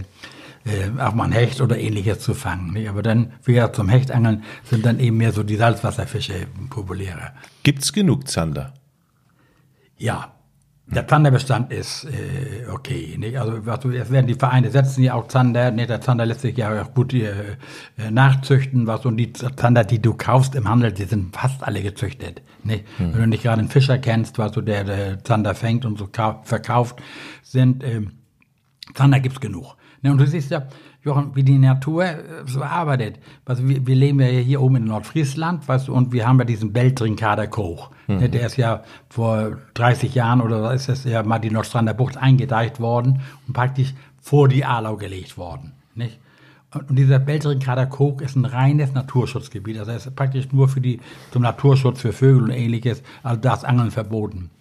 äh, 0.66 1.00
auch 1.00 1.14
mal 1.14 1.26
ein 1.26 1.32
Hecht 1.32 1.62
oder 1.62 1.78
ähnliches 1.78 2.20
zu 2.20 2.34
fangen. 2.34 2.74
Nicht? 2.74 2.90
Aber 2.90 3.02
dann, 3.02 3.34
wie 3.44 3.54
gesagt, 3.54 3.78
zum 3.78 3.90
Hechtangeln 3.90 4.44
sind 4.64 4.86
dann 4.86 5.00
eben 5.00 5.18
mehr 5.18 5.32
so 5.32 5.44
die 5.44 5.56
Salzwasserfische 5.56 6.48
populärer. 6.70 7.34
Gibt's 7.64 7.94
genug 7.94 8.28
Zander? 8.28 8.74
Ja, 9.98 10.34
der 10.92 11.08
Zanderbestand 11.08 11.72
ist 11.72 12.06
äh, 12.06 12.68
okay. 12.72 13.16
Nicht? 13.18 13.40
Also 13.40 13.66
was 13.66 13.80
jetzt 13.92 14.12
werden 14.12 14.28
die 14.28 14.34
Vereine 14.34 14.72
setzen 14.72 15.04
ja 15.04 15.14
auch 15.14 15.28
Zander. 15.28 15.72
Nicht? 15.72 15.90
Der 15.90 16.02
Zander 16.02 16.26
lässt 16.26 16.42
sich 16.42 16.58
ja 16.58 16.82
auch 16.82 16.94
gut 16.94 17.14
äh, 17.14 17.34
nachzüchten. 18.10 18.88
Was 18.88 19.06
und 19.06 19.18
die 19.18 19.32
Zander, 19.34 19.84
die 19.84 20.02
du 20.02 20.14
kaufst 20.16 20.56
im 20.56 20.68
Handel, 20.68 20.92
die 20.92 21.06
sind 21.06 21.36
fast 21.36 21.64
alle 21.64 21.82
gezüchtet. 21.82 22.42
Nicht? 22.64 22.86
Hm. 22.98 23.14
Wenn 23.14 23.22
du 23.22 23.28
nicht 23.28 23.44
gerade 23.44 23.60
einen 23.60 23.70
Fischer 23.70 24.00
kennst, 24.00 24.40
was 24.40 24.52
du 24.52 24.62
der, 24.62 24.84
der 24.84 25.24
Zander 25.24 25.54
fängt 25.54 25.86
und 25.86 25.98
so 26.00 26.10
verkauft, 26.44 27.02
sind 27.44 27.84
äh, 27.84 28.02
Zander 28.96 29.20
gibt's 29.20 29.40
genug. 29.40 29.76
Ne, 30.02 30.12
und 30.12 30.18
du 30.18 30.26
siehst 30.26 30.50
ja, 30.52 30.68
Jochen, 31.02 31.36
wie 31.36 31.44
die 31.44 31.58
Natur 31.58 32.04
äh, 32.04 32.18
so 32.46 32.62
arbeitet. 32.62 33.20
Also 33.46 33.68
wir, 33.68 33.88
wir 33.88 33.96
leben 33.96 34.20
ja 34.20 34.28
hier 34.28 34.62
oben 34.62 34.78
in 34.78 34.86
Nordfriesland, 34.86 35.68
weißt 35.68 35.88
du, 35.88 35.94
und 35.94 36.12
wir 36.12 36.28
haben 36.28 36.40
ja 36.40 36.46
diesen 36.46 36.74
Beltrinkader 36.74 37.48
Koch. 37.48 37.92
Mhm. 38.08 38.32
Der 38.32 38.46
ist 38.46 38.58
ja 38.58 38.84
vor 39.10 39.58
30 39.76 40.14
Jahren 40.14 40.42
oder 40.42 40.62
so 40.62 40.70
ist 40.70 40.90
das 40.90 41.04
ja 41.06 41.24
mal 41.24 41.40
die 41.40 41.52
Nordstrander 41.52 41.94
Bucht 41.94 42.18
eingedeicht 42.18 42.80
worden 42.80 43.22
und 43.48 43.54
praktisch 43.54 43.94
vor 44.20 44.48
die 44.48 44.66
Arlau 44.66 44.98
gelegt 44.98 45.38
worden. 45.38 45.74
Nicht? 45.96 46.20
Und 46.72 46.98
dieser 46.98 47.18
Beltrinkader 47.18 47.88
Koch 47.88 48.22
ist 48.22 48.36
ein 48.36 48.46
reines 48.46 48.94
Naturschutzgebiet. 48.94 49.80
Also 49.80 49.92
er 49.92 49.98
ist 49.98 50.16
praktisch 50.16 50.52
nur 50.52 50.68
für 50.68 50.82
die, 50.82 51.00
zum 51.32 51.42
Naturschutz 51.42 52.02
für 52.02 52.14
Vögel 52.14 52.44
und 52.44 52.52
ähnliches, 52.52 53.02
also 53.24 53.42
das 53.42 53.64
Angeln 53.64 53.90
verboten. 53.90 54.52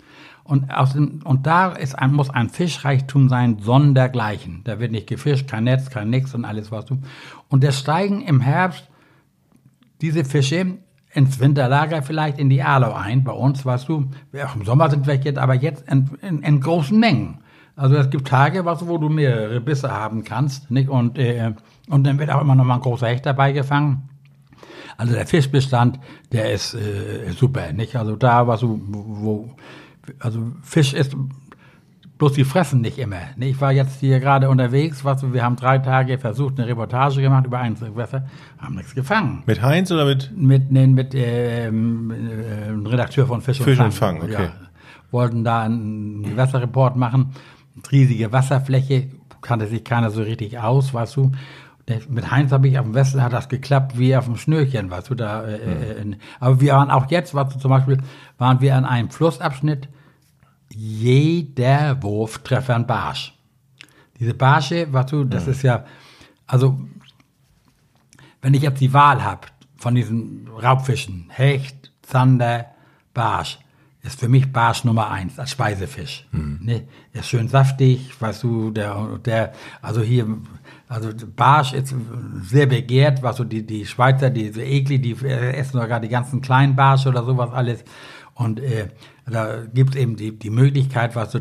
Und, 0.49 0.75
aus 0.75 0.95
dem, 0.95 1.21
und 1.25 1.47
da 1.47 1.73
ist 1.73 1.95
ein, 1.95 2.15
muss 2.15 2.31
ein 2.31 2.49
Fischreichtum 2.49 3.29
sein, 3.29 3.59
sondergleichen. 3.61 4.63
Da 4.65 4.81
wird 4.81 4.93
nicht 4.93 5.07
gefischt, 5.07 5.47
kein 5.47 5.65
Netz, 5.65 5.91
kein 5.91 6.09
Nix 6.09 6.35
und 6.35 6.47
alles, 6.47 6.73
was 6.73 6.87
du. 6.87 6.97
Und 7.51 7.63
da 7.63 7.71
steigen 7.71 8.23
im 8.23 8.41
Herbst 8.41 8.89
diese 10.01 10.25
Fische 10.25 10.79
ins 11.13 11.39
Winterlager 11.39 12.01
vielleicht 12.01 12.39
in 12.39 12.49
die 12.49 12.63
Arlau 12.63 12.95
ein. 12.95 13.25
Bei 13.25 13.33
uns, 13.33 13.67
weißt 13.67 13.91
du, 13.91 14.09
auch 14.43 14.57
im 14.57 14.65
Sommer 14.65 14.89
sind 14.89 15.07
wir 15.07 15.17
jetzt, 15.17 15.39
aber 15.39 15.53
jetzt 15.53 15.87
in, 15.87 16.09
in, 16.23 16.43
in 16.43 16.61
großen 16.63 16.99
Mengen. 16.99 17.41
Also 17.77 17.97
es 17.97 18.09
gibt 18.09 18.27
Tage, 18.27 18.65
weißt 18.65 18.81
du, 18.81 18.89
wo 18.89 18.97
du 18.97 19.11
mehrere 19.11 19.61
Bisse 19.61 19.91
haben 19.93 20.25
kannst, 20.25 20.71
nicht? 20.71 20.89
Und, 20.89 21.19
äh, 21.19 21.53
und 21.91 22.05
dann 22.05 22.19
wird 22.19 22.31
auch 22.31 22.41
immer 22.41 22.55
noch 22.55 22.65
mal 22.65 22.77
ein 22.77 22.81
großer 22.81 23.09
Hecht 23.09 23.27
dabei 23.27 23.53
gefangen. 23.53 24.09
Also 24.97 25.13
der 25.13 25.27
Fischbestand, 25.27 26.01
der 26.33 26.53
ist 26.53 26.73
äh, 26.73 27.33
super, 27.33 27.71
nicht? 27.75 27.97
Also 27.97 28.17
da, 28.17 28.47
was 28.47 28.61
du, 28.61 28.81
wo, 28.89 29.51
also 30.21 30.53
Fisch 30.63 30.95
ist, 30.95 31.17
bloß 32.19 32.33
die 32.33 32.45
fressen 32.45 32.81
nicht 32.81 32.99
immer. 32.99 33.17
Ich 33.39 33.61
war 33.61 33.73
jetzt 33.73 34.01
hier 34.01 34.21
gerade 34.21 34.51
unterwegs, 34.51 35.05
was, 35.05 35.33
wir 35.33 35.43
haben 35.43 35.57
drei 35.57 35.79
Tage 35.79 36.19
versucht, 36.19 36.59
eine 36.59 36.69
Reportage 36.69 37.23
gemacht 37.23 37.47
über 37.47 37.59
Einzelgewässer, 37.59 38.27
haben 38.59 38.75
nichts 38.75 38.95
gefangen. 38.95 39.45
Mit 39.47 39.63
Heinz 39.63 39.91
oder 39.91 40.05
mit? 40.05 40.33
Mit, 40.37 40.71
nee, 40.71 40.87
mit 40.87 41.15
ähm, 41.15 42.11
äh, 42.11 42.89
Redakteur 42.89 43.27
von 43.27 43.41
Fisch, 43.41 43.61
Fisch 43.61 43.79
und 43.79 43.95
Fang. 43.95 44.21
okay. 44.21 44.33
Ja. 44.33 44.53
Wollten 45.11 45.43
da 45.43 45.63
einen 45.63 46.23
Gewässerreport 46.23 46.97
machen, 46.97 47.33
riesige 47.91 48.31
Wasserfläche, 48.31 49.09
kannte 49.41 49.67
sich 49.67 49.85
keiner 49.85 50.11
so 50.11 50.23
richtig 50.23 50.59
aus, 50.59 50.93
weißt 50.93 51.17
du. 51.17 51.33
Mit 52.11 52.31
Heinz 52.31 52.53
habe 52.53 52.69
ich 52.69 52.79
auf 52.79 52.85
dem 52.85 52.95
Westen 52.95 53.23
hat 53.23 53.33
das 53.33 53.49
geklappt 53.49 53.99
wie 53.99 54.15
auf 54.15 54.27
dem 54.27 54.37
Schnürchen, 54.37 54.91
weißt 54.91 55.09
du 55.09 55.15
da. 55.15 55.45
Äh, 55.47 56.05
mhm. 56.05 56.17
aber 56.39 56.61
wir 56.61 56.75
waren 56.75 56.91
auch 56.91 57.11
jetzt, 57.11 57.35
was 57.35 57.55
du 57.55 57.59
zum 57.59 57.71
Beispiel, 57.71 57.99
waren 58.37 58.61
wir 58.61 58.77
an 58.77 58.85
einem 58.85 59.09
Flussabschnitt, 59.09 59.89
jeder 60.73 62.03
Wurf 62.03 62.39
treffe 62.39 62.75
ein 62.75 62.87
Barsch. 62.87 63.35
Diese 64.19 64.35
Barsche, 64.35 64.93
weißt 64.93 65.13
du, 65.13 65.25
das 65.25 65.47
mhm. 65.47 65.53
ist 65.53 65.63
ja, 65.63 65.85
also, 66.47 66.79
wenn 68.43 68.55
ich 68.55 68.63
jetzt 68.63 68.81
die 68.81 68.93
Wahl 68.93 69.23
habe 69.23 69.47
von 69.77 69.95
diesen 69.95 70.49
Raubfischen, 70.49 71.31
Hecht, 71.31 71.93
Zander, 72.03 72.67
Barsch, 73.15 73.59
ist 74.03 74.21
für 74.21 74.29
mich 74.29 74.53
Barsch 74.53 74.85
Nummer 74.85 75.11
eins 75.11 75.39
als 75.39 75.51
Speisefisch. 75.51 76.27
Mhm. 76.33 76.61
Ne? 76.63 76.89
Ist 77.13 77.29
schön 77.29 77.49
saftig, 77.49 78.11
weißt 78.21 78.43
du, 78.43 78.71
der, 78.71 79.19
der, 79.25 79.53
also 79.83 80.01
hier, 80.01 80.27
also 80.89 81.11
Barsch 81.37 81.73
ist 81.75 81.95
sehr 82.43 82.67
begehrt, 82.67 83.23
was 83.23 83.37
so 83.37 83.45
die, 83.45 83.67
die 83.67 83.85
Schweizer, 83.87 84.31
die 84.31 84.51
so 84.51 84.61
eklig, 84.61 85.03
die 85.03 85.13
essen 85.27 85.81
sogar 85.81 86.01
die 86.01 86.09
ganzen 86.09 86.41
kleinen 86.41 86.77
Barsche 86.77 87.09
oder 87.09 87.25
sowas 87.25 87.51
alles. 87.53 87.85
Und 88.39 88.61
äh, 88.61 88.89
da 89.27 89.65
gibt 89.67 89.91
es 89.91 89.97
eben 89.97 90.17
die, 90.17 90.39
die 90.39 90.51
Möglichkeit, 90.51 91.17
was 91.17 91.33
du, 91.33 91.41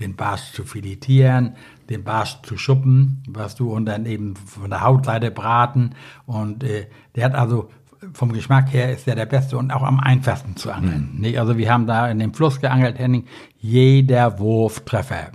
den 0.00 0.16
Barsch 0.16 0.52
zu 0.52 0.64
filetieren, 0.64 1.56
den 1.90 2.04
Barsch 2.04 2.40
zu 2.42 2.56
schuppen, 2.56 3.22
was 3.28 3.54
du, 3.54 3.70
und 3.72 3.84
dann 3.84 4.06
eben 4.06 4.34
von 4.34 4.70
der 4.70 4.80
Hautseite 4.80 5.30
braten. 5.30 5.94
Und 6.24 6.64
äh, 6.64 6.86
der 7.14 7.26
hat 7.26 7.34
also 7.34 7.68
vom 8.14 8.32
Geschmack 8.32 8.72
her 8.72 8.92
ist 8.92 9.06
der 9.06 9.16
der 9.16 9.26
beste 9.26 9.58
und 9.58 9.72
auch 9.72 9.82
am 9.82 10.00
einfachsten 10.00 10.56
zu 10.56 10.72
angeln. 10.72 11.10
Mhm. 11.14 11.20
Nicht? 11.20 11.38
Also 11.38 11.58
wir 11.58 11.70
haben 11.70 11.86
da 11.86 12.08
in 12.08 12.18
dem 12.18 12.32
Fluss 12.32 12.60
geangelt, 12.60 12.98
Henning, 12.98 13.26
jeder 13.58 14.38
Wurf 14.38 14.80
Treffer. 14.80 15.32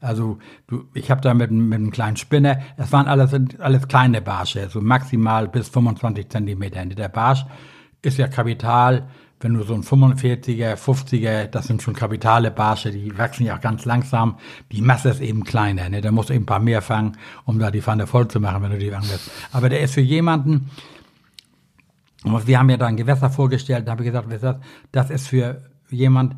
Also 0.00 0.38
du, 0.66 0.84
ich 0.94 1.10
habe 1.10 1.20
da 1.20 1.32
mit, 1.32 1.50
mit 1.50 1.78
einem 1.78 1.90
kleinen 1.90 2.16
Spinner, 2.16 2.58
es 2.76 2.90
waren 2.90 3.06
alles, 3.06 3.32
alles 3.58 3.86
kleine 3.86 4.20
Barsche, 4.20 4.68
so 4.68 4.80
maximal 4.80 5.46
bis 5.46 5.68
25 5.68 6.28
Zentimeter. 6.28 6.84
Der 6.86 7.08
Barsch 7.08 7.44
ist 8.02 8.18
ja 8.18 8.26
Kapital 8.26 9.08
wenn 9.44 9.52
du 9.52 9.62
so 9.62 9.74
ein 9.74 9.82
45er, 9.82 10.74
50er, 10.74 11.44
das 11.48 11.66
sind 11.66 11.82
schon 11.82 11.92
kapitale 11.92 12.50
Barsche, 12.50 12.90
die 12.90 13.16
wachsen 13.18 13.44
ja 13.44 13.56
auch 13.56 13.60
ganz 13.60 13.84
langsam. 13.84 14.38
Die 14.72 14.80
Masse 14.80 15.10
ist 15.10 15.20
eben 15.20 15.44
kleiner, 15.44 15.90
ne? 15.90 16.00
Da 16.00 16.10
musst 16.10 16.30
du 16.30 16.32
eben 16.32 16.44
ein 16.44 16.46
paar 16.46 16.60
mehr 16.60 16.80
fangen, 16.80 17.18
um 17.44 17.58
da 17.58 17.70
die 17.70 17.82
Pfanne 17.82 18.06
voll 18.06 18.26
zu 18.26 18.40
machen, 18.40 18.62
wenn 18.62 18.70
du 18.70 18.78
die 18.78 18.90
anlässt. 18.92 19.30
Aber 19.52 19.68
der 19.68 19.82
ist 19.82 19.92
für 19.92 20.00
jemanden, 20.00 20.70
wir 22.24 22.58
haben 22.58 22.70
ja 22.70 22.78
da 22.78 22.86
ein 22.86 22.96
Gewässer 22.96 23.28
vorgestellt, 23.28 23.86
da 23.86 23.92
habe 23.92 24.02
ich 24.02 24.10
gesagt, 24.10 24.62
das 24.92 25.10
ist 25.10 25.28
für 25.28 25.62
jemand, 25.90 26.36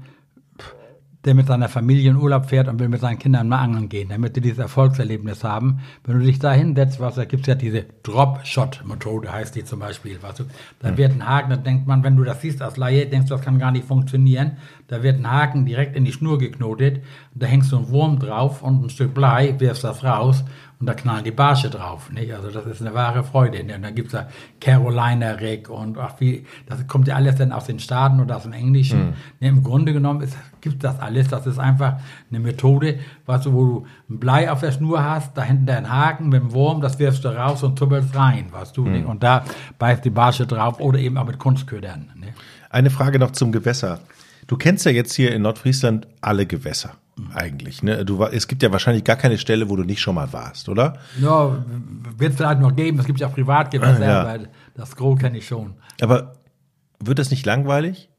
der 1.27 1.35
mit 1.35 1.49
seiner 1.49 1.69
Familie 1.69 2.11
in 2.11 2.17
Urlaub 2.17 2.47
fährt 2.47 2.69
und 2.69 2.79
will 2.79 2.89
mit 2.89 3.01
seinen 3.01 3.19
Kindern 3.19 3.49
mal 3.49 3.59
angeln 3.59 3.89
gehen, 3.89 4.09
damit 4.09 4.37
die 4.37 4.41
dieses 4.41 4.59
Erfolgserlebnis 4.59 5.45
haben. 5.45 5.81
Wenn 6.05 6.21
du 6.21 6.25
dich 6.25 6.39
da 6.39 6.53
hinsetzt, 6.53 7.01
was, 7.01 7.17
da 7.17 7.25
gibt's 7.25 7.49
ja 7.49 7.57
diese 7.57 7.85
Drop-Shot-Methode, 8.05 9.33
heißt 9.33 9.57
die 9.57 9.65
zum 9.65 9.81
Beispiel, 9.81 10.23
weißt 10.23 10.41
du, 10.41 10.45
da 10.79 10.93
mhm. 10.93 10.97
wird 10.97 11.13
ein 11.13 11.27
Haken, 11.27 11.51
da 11.51 11.57
denkt 11.57 11.87
man, 11.87 12.05
wenn 12.05 12.17
du 12.17 12.25
das 12.25 12.41
siehst 12.41 12.63
als 12.63 12.77
Laie, 12.77 13.07
denkst 13.07 13.29
du, 13.29 13.35
das 13.35 13.45
kann 13.45 13.59
gar 13.59 13.73
nicht 13.73 13.87
funktionieren. 13.87 14.59
Da 14.87 15.03
wird 15.03 15.19
ein 15.19 15.31
Haken 15.31 15.67
direkt 15.67 15.97
in 15.97 16.05
die 16.05 16.13
Schnur 16.13 16.39
geknotet, 16.39 17.03
da 17.35 17.47
hängst 17.47 17.73
du 17.73 17.77
einen 17.77 17.89
Wurm 17.91 18.21
drauf 18.21 18.63
und 18.63 18.85
ein 18.85 18.91
Stück 18.91 19.13
Blei, 19.13 19.57
wirfst 19.59 19.85
das 19.85 20.05
raus 20.05 20.45
und 20.79 20.87
da 20.87 20.93
knallen 20.93 21.25
die 21.25 21.31
Barsche 21.31 21.71
drauf. 21.71 22.11
Nicht? 22.13 22.35
Also 22.35 22.51
das 22.51 22.67
ist 22.67 22.83
eine 22.83 22.93
wahre 22.93 23.25
Freude. 23.25 23.61
Und 23.61 23.83
dann 23.83 23.95
gibt's 23.95 24.13
da 24.13 24.29
Carolina 24.61 25.31
Rick 25.33 25.71
und 25.71 25.97
ach 25.97 26.15
wie, 26.19 26.45
das 26.67 26.87
kommt 26.87 27.09
ja 27.09 27.15
alles 27.15 27.37
dann 27.37 27.53
aus 27.53 27.65
den 27.65 27.79
Staaten 27.79 28.21
oder 28.21 28.37
aus 28.37 28.43
dem 28.43 28.53
Englischen. 28.53 29.07
Mhm. 29.09 29.15
Nee, 29.41 29.49
Im 29.49 29.63
Grunde 29.63 29.95
genommen 29.95 30.21
ist, 30.21 30.37
gibt 30.61 30.85
das 30.85 31.01
alles. 31.01 31.29
Das 31.29 31.47
ist 31.47 31.59
einfach 31.59 31.99
eine 32.31 32.41
Methode, 32.41 32.99
weißt 33.25 33.47
du, 33.47 33.53
wo 33.55 33.65
du 33.65 33.87
ein 34.11 34.19
Blei 34.19 34.51
auf 34.51 34.61
der 34.61 34.73
Schnur 34.73 35.03
hast, 35.03 35.37
da 35.39 35.43
hinten 35.43 35.65
dein 35.65 35.91
Haken 35.91 36.29
mit 36.29 36.43
dem 36.43 36.53
Wurm, 36.53 36.83
das 36.83 36.99
wirfst 36.99 37.25
du 37.25 37.29
raus 37.29 37.63
und 37.63 37.79
tuppelst 37.79 38.15
rein, 38.15 38.47
weißt 38.51 38.77
du. 38.77 38.85
Mhm. 38.85 38.93
Nicht? 38.93 39.07
Und 39.07 39.23
da 39.23 39.45
beißt 39.79 40.05
die 40.05 40.11
Barsche 40.11 40.47
drauf 40.47 40.79
oder 40.81 40.99
eben 40.99 41.17
auch 41.17 41.27
mit 41.27 41.39
Kunstködern. 41.39 42.11
Nicht? 42.17 42.35
Eine 42.69 42.91
Frage 42.91 43.19
noch 43.19 43.31
zum 43.31 43.51
Gewässer. 43.51 44.01
Du 44.47 44.59
kennst 44.59 44.85
ja 44.85 44.93
jetzt 44.93 45.15
hier 45.15 45.35
in 45.35 45.41
Nordfriesland 45.41 46.07
alle 46.21 46.45
Gewässer 46.45 46.97
eigentlich. 47.33 47.83
Ne? 47.83 48.05
Du, 48.05 48.23
es 48.25 48.47
gibt 48.49 48.63
ja 48.63 48.73
wahrscheinlich 48.73 49.05
gar 49.05 49.17
keine 49.17 49.39
Stelle, 49.39 49.69
wo 49.69 49.77
du 49.77 49.85
nicht 49.85 50.01
schon 50.01 50.15
mal 50.15 50.33
warst, 50.33 50.69
oder? 50.69 50.99
Ja, 51.21 51.65
wird 52.19 52.33
es 52.33 52.37
vielleicht 52.37 52.61
noch 52.61 52.75
geben. 52.75 52.99
Es 52.99 53.07
gibt 53.07 53.21
ja 53.21 53.29
Privatgewässer, 53.29 54.07
ja. 54.07 54.25
weil 54.25 54.49
das 54.75 54.97
Gros 54.97 55.19
kenne 55.19 55.39
ich 55.39 55.47
schon. 55.47 55.75
Aber 56.01 56.35
wird 57.01 57.19
das 57.19 57.31
nicht 57.31 57.47
langweilig? 57.47 58.11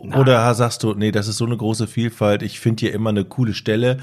Nein. 0.00 0.18
Oder 0.18 0.54
sagst 0.54 0.82
du, 0.82 0.94
nee, 0.94 1.10
das 1.10 1.26
ist 1.26 1.38
so 1.38 1.46
eine 1.46 1.56
große 1.56 1.86
Vielfalt, 1.86 2.42
ich 2.42 2.60
finde 2.60 2.80
hier 2.80 2.92
immer 2.92 3.10
eine 3.10 3.24
coole 3.24 3.54
Stelle 3.54 3.98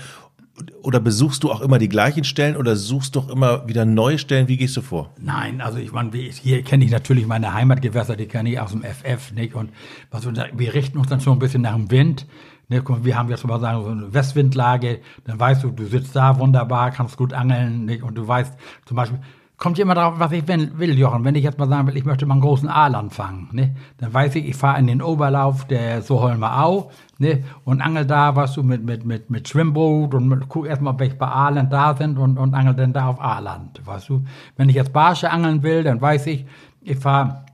oder 0.84 1.00
besuchst 1.00 1.44
du 1.44 1.52
auch 1.52 1.62
immer 1.62 1.80
die 1.80 1.90
gleichen 1.90 2.24
Stellen 2.24 2.56
oder 2.56 2.76
suchst 2.76 3.16
doch 3.16 3.30
immer 3.30 3.68
wieder 3.68 3.86
neue 3.86 4.20
Stellen? 4.20 4.48
Wie 4.48 4.58
gehst 4.58 4.78
du 4.78 4.82
vor? 4.82 5.12
Nein, 5.20 5.62
also 5.62 5.80
ich 5.80 5.92
meine, 5.92 6.12
hier 6.16 6.62
kenne 6.62 6.86
ich 6.86 6.92
natürlich 6.92 7.26
meine 7.26 7.54
Heimatgewässer, 7.54 8.16
die 8.16 8.28
kenne 8.28 8.52
ich 8.52 8.60
aus 8.60 8.72
dem 8.72 8.84
FF, 8.84 9.32
nicht? 9.34 9.56
Und 9.56 9.72
was, 10.12 10.26
wir 10.26 10.74
richten 10.74 11.00
uns 11.00 11.08
dann 11.08 11.22
schon 11.22 11.34
ein 11.34 11.40
bisschen 11.40 11.64
nach 11.64 11.76
dem 11.76 11.90
Wind. 11.90 12.28
Ne, 12.74 12.82
guck 12.82 13.06
wir 13.06 13.16
haben 13.16 13.30
jetzt 13.30 13.46
mal 13.46 13.60
sagen, 13.60 13.84
so 13.84 13.92
eine 13.92 14.12
Westwindlage, 14.12 15.00
dann 15.26 15.40
weißt 15.40 15.64
du, 15.64 15.70
du 15.70 15.86
sitzt 15.86 16.16
da 16.16 16.40
wunderbar, 16.40 16.90
kannst 16.90 17.18
gut 17.18 17.32
angeln, 17.32 17.86
nicht? 17.86 18.02
Und 18.02 18.16
du 18.16 18.28
weißt 18.28 18.58
zum 18.86 18.98
Beispiel, 18.98 19.20
kommt 19.58 19.78
immer 19.78 19.94
darauf, 19.94 20.18
was 20.18 20.32
ich 20.32 20.48
will, 20.48 20.98
Jochen. 20.98 21.24
Wenn 21.24 21.36
ich 21.36 21.44
jetzt 21.44 21.60
mal 21.60 21.70
sagen 21.70 21.88
will, 21.88 21.96
ich 21.96 22.04
möchte 22.04 22.26
mal 22.26 22.34
einen 22.34 22.42
großen 22.42 22.68
Aal 22.68 22.96
anfangen, 22.96 23.50
ne? 23.52 23.76
dann 24.00 24.12
weiß 24.12 24.34
ich, 24.36 24.48
ich 24.48 24.56
fahre 24.56 24.80
in 24.80 24.88
den 24.88 25.04
Oberlauf 25.04 25.66
der 25.66 26.02
Soholmer 26.02 26.66
Au 26.66 26.90
ne? 27.20 27.44
und 27.64 27.80
angel 27.80 28.06
da, 28.06 28.36
was 28.36 28.54
du 28.54 28.64
mit, 28.64 28.84
mit, 28.84 29.06
mit, 29.06 29.30
mit 29.30 29.48
Schwimmboot 29.48 30.16
und 30.16 30.50
guck 30.50 30.66
erstmal, 30.66 30.98
welche 30.98 31.16
bei 31.16 31.28
Aaland 31.28 31.72
da 31.72 31.96
sind 31.96 32.18
und, 32.18 32.40
und 32.40 32.56
angel 32.56 32.74
dann 32.74 32.92
da 32.92 33.06
auf 33.06 33.22
Aaland, 33.22 33.86
weißt 33.86 34.10
du. 34.10 34.24
Wenn 34.58 34.68
ich 34.70 34.76
jetzt 34.76 34.94
Barsche 34.94 35.30
angeln 35.30 35.62
will, 35.62 35.84
dann 35.84 36.02
weiß 36.02 36.26
ich, 36.26 36.48
ich 36.82 36.98
fahre 36.98 37.46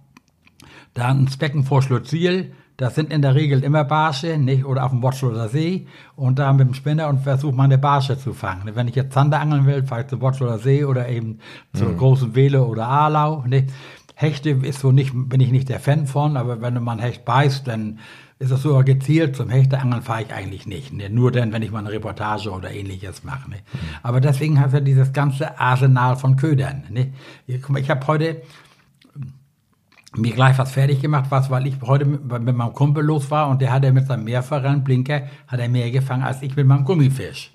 da 0.93 1.12
ins 1.12 1.36
Becken 1.36 1.63
vor 1.65 1.82
Schlutzil, 1.82 2.53
das 2.79 2.95
sind 2.95 3.11
in 3.11 3.21
der 3.21 3.35
Regel 3.35 3.61
immer 3.65 3.83
Barsche, 3.83 4.37
nicht? 4.37 4.63
Oder 4.63 4.85
auf 4.85 4.91
dem 4.91 5.03
Watschloder 5.03 5.49
See. 5.49 5.85
Und 6.15 6.39
da 6.39 6.53
mit 6.53 6.65
dem 6.65 6.73
Spinner 6.73 7.09
und 7.09 7.19
versuche 7.19 7.53
meine 7.53 7.77
Barsche 7.77 8.17
zu 8.17 8.33
fangen. 8.33 8.73
Wenn 8.73 8.87
ich 8.87 8.95
jetzt 8.95 9.11
Zander 9.13 9.41
angeln 9.41 9.65
will, 9.65 9.83
fahre 9.83 10.03
ich 10.03 10.07
zum 10.07 10.21
Watschloder 10.21 10.59
See 10.59 10.85
oder 10.85 11.09
eben 11.09 11.39
zur 11.73 11.89
mhm. 11.89 11.97
großen 11.97 12.35
Wehle 12.35 12.63
oder 12.63 12.87
Aalau, 12.87 13.43
nicht? 13.45 13.73
Hechte 14.15 14.51
ist 14.51 14.79
so 14.79 14.93
nicht, 14.93 15.11
bin 15.13 15.41
ich 15.41 15.51
nicht 15.51 15.67
der 15.67 15.81
Fan 15.81 16.07
von, 16.07 16.37
aber 16.37 16.61
wenn 16.61 16.81
man 16.81 16.99
Hecht 16.99 17.25
beißt, 17.25 17.67
dann 17.67 17.99
ist 18.37 18.51
das 18.51 18.61
sogar 18.61 18.85
gezielt. 18.85 19.35
Zum 19.35 19.49
Hechteangeln 19.49 20.01
fahre 20.01 20.23
ich 20.23 20.33
eigentlich 20.33 20.65
nicht. 20.65 20.93
Ne? 20.93 21.09
Nur 21.09 21.33
dann, 21.33 21.51
wenn 21.51 21.61
ich 21.61 21.71
mal 21.71 21.79
eine 21.79 21.91
Reportage 21.91 22.49
oder 22.49 22.71
ähnliches 22.71 23.25
mache. 23.25 23.49
Ne? 23.49 23.57
Mhm. 23.57 23.79
Aber 24.03 24.21
deswegen 24.21 24.59
hat 24.59 24.73
er 24.73 24.81
dieses 24.81 25.11
ganze 25.11 25.59
Arsenal 25.59 26.15
von 26.15 26.37
Ködern. 26.37 26.83
Ne? 26.89 27.11
Ich 27.45 27.89
habe 27.89 28.07
heute 28.07 28.41
mir 30.15 30.33
gleich 30.33 30.57
was 30.57 30.71
fertig 30.71 31.01
gemacht, 31.01 31.25
was, 31.29 31.49
weil 31.49 31.67
ich 31.67 31.75
heute 31.81 32.05
mit, 32.05 32.23
mit 32.23 32.55
meinem 32.55 32.73
Kumpel 32.73 33.03
los 33.03 33.29
war 33.29 33.49
und 33.49 33.61
der 33.61 33.71
hatte 33.71 33.91
mit 33.91 34.07
seinem 34.07 34.23
Mehrfachblinker, 34.23 35.23
hat 35.47 35.59
er 35.59 35.69
mehr 35.69 35.91
gefangen 35.91 36.23
als 36.23 36.41
ich 36.41 36.55
mit 36.55 36.65
meinem 36.65 36.85
Gummifisch. 36.85 37.51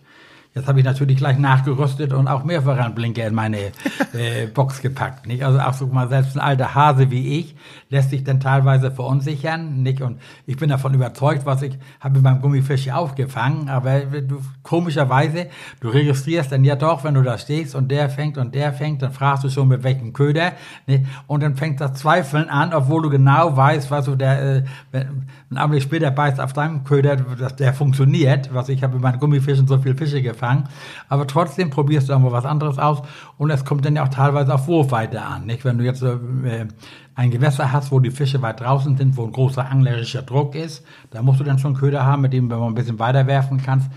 Jetzt 0.56 0.68
habe 0.68 0.78
ich 0.78 0.84
natürlich 0.84 1.16
gleich 1.16 1.36
nachgerüstet 1.36 2.12
und 2.12 2.28
auch 2.28 2.44
Mehrfachblinker 2.44 3.26
in 3.26 3.34
meine 3.34 3.58
äh, 4.12 4.46
Box 4.46 4.80
gepackt. 4.82 5.26
Nicht? 5.26 5.44
Also 5.44 5.58
auch 5.58 5.72
so 5.72 5.88
mal 5.88 6.08
selbst 6.08 6.36
ein 6.36 6.40
alter 6.40 6.76
Hase 6.76 7.10
wie 7.10 7.40
ich 7.40 7.56
lässt 7.90 8.10
sich 8.10 8.22
dann 8.22 8.38
teilweise 8.38 8.92
verunsichern. 8.92 9.82
Nicht? 9.82 10.00
Und 10.00 10.20
ich 10.46 10.56
bin 10.56 10.68
davon 10.68 10.94
überzeugt, 10.94 11.44
was 11.44 11.62
ich 11.62 11.76
habe 11.98 12.14
mit 12.14 12.22
meinem 12.22 12.40
Gummifisch 12.40 12.88
aufgefangen. 12.90 13.68
Aber 13.68 14.00
du, 14.00 14.42
komischerweise, 14.62 15.48
du 15.80 15.88
registrierst 15.88 16.52
dann 16.52 16.64
ja 16.64 16.76
doch, 16.76 17.02
wenn 17.02 17.14
du 17.14 17.22
da 17.22 17.36
stehst 17.36 17.74
und 17.74 17.90
der 17.90 18.08
fängt 18.08 18.38
und 18.38 18.54
der 18.54 18.72
fängt, 18.72 19.02
dann 19.02 19.12
fragst 19.12 19.42
du 19.42 19.48
schon 19.48 19.66
mit 19.66 19.82
welchem 19.82 20.12
Köder. 20.12 20.52
Nicht? 20.86 21.04
Und 21.26 21.42
dann 21.42 21.56
fängt 21.56 21.80
das 21.80 21.94
Zweifeln 21.94 22.48
an, 22.48 22.72
obwohl 22.72 23.02
du 23.02 23.10
genau 23.10 23.56
weißt, 23.56 23.90
was 23.90 24.04
du 24.04 24.14
der, 24.14 24.56
äh, 24.56 24.62
ein 24.92 25.58
Augenblick 25.58 25.82
später 25.82 26.12
beißt 26.12 26.40
auf 26.40 26.52
deinem 26.52 26.84
Köder, 26.84 27.16
dass 27.16 27.56
der 27.56 27.74
funktioniert. 27.74 28.54
Was 28.54 28.68
ich 28.68 28.84
habe 28.84 28.94
mit 28.94 29.02
meinen 29.02 29.18
Gummifischen 29.18 29.66
so 29.66 29.78
viele 29.78 29.96
Fische 29.96 30.22
gefangen 30.22 30.43
gefangen. 30.44 30.64
Aber 31.09 31.26
trotzdem 31.26 31.70
probierst 31.70 32.09
du 32.09 32.14
auch 32.14 32.18
mal 32.18 32.33
was 32.33 32.44
anderes 32.44 32.78
aus 32.78 33.02
und 33.38 33.50
es 33.50 33.64
kommt 33.64 33.85
dann 33.85 33.96
ja 33.96 34.04
auch 34.04 34.09
teilweise 34.09 34.54
auf 34.54 34.66
Wurfweite 34.66 35.22
an. 35.22 35.46
Nicht? 35.46 35.64
Wenn 35.64 35.78
du 35.78 35.85
jetzt 35.85 36.02
äh, 36.02 36.66
ein 37.14 37.30
Gewässer 37.30 37.72
hast, 37.72 37.92
wo 37.92 38.00
die 38.00 38.11
Fische 38.11 38.42
weit 38.42 38.61
draußen 38.61 38.96
sind, 38.96 39.16
wo 39.16 39.24
ein 39.24 39.33
großer 39.33 39.66
anglerischer 39.66 40.22
Druck 40.22 40.54
ist, 40.54 40.85
da 41.11 41.22
musst 41.22 41.40
du 41.40 41.44
dann 41.44 41.59
schon 41.59 41.74
Köder 41.74 42.04
haben, 42.04 42.22
mit 42.22 42.33
dem 42.33 42.48
du 42.48 42.62
ein 42.62 42.74
bisschen 42.74 42.98
weiter 42.98 43.26
werfen 43.26 43.62
kannst. 43.62 43.88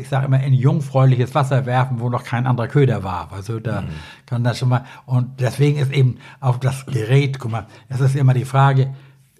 Ich 0.00 0.08
sage 0.08 0.26
immer, 0.26 0.42
in 0.42 0.54
jungfräuliches 0.54 1.34
Wasser 1.34 1.66
werfen, 1.66 2.00
wo 2.00 2.08
noch 2.08 2.24
kein 2.24 2.46
anderer 2.46 2.68
Köder 2.68 3.02
war. 3.02 3.30
Also 3.32 3.58
da 3.60 3.82
mhm. 3.82 3.86
kann 4.26 4.44
das 4.44 4.58
schon 4.58 4.68
mal, 4.68 4.84
und 5.06 5.40
deswegen 5.40 5.78
ist 5.78 5.92
eben 5.92 6.18
auch 6.40 6.58
das 6.58 6.86
Gerät, 6.86 7.38
guck 7.38 7.50
mal, 7.50 7.66
es 7.88 8.00
ist 8.00 8.16
immer 8.16 8.34
die 8.34 8.44
Frage, 8.44 8.94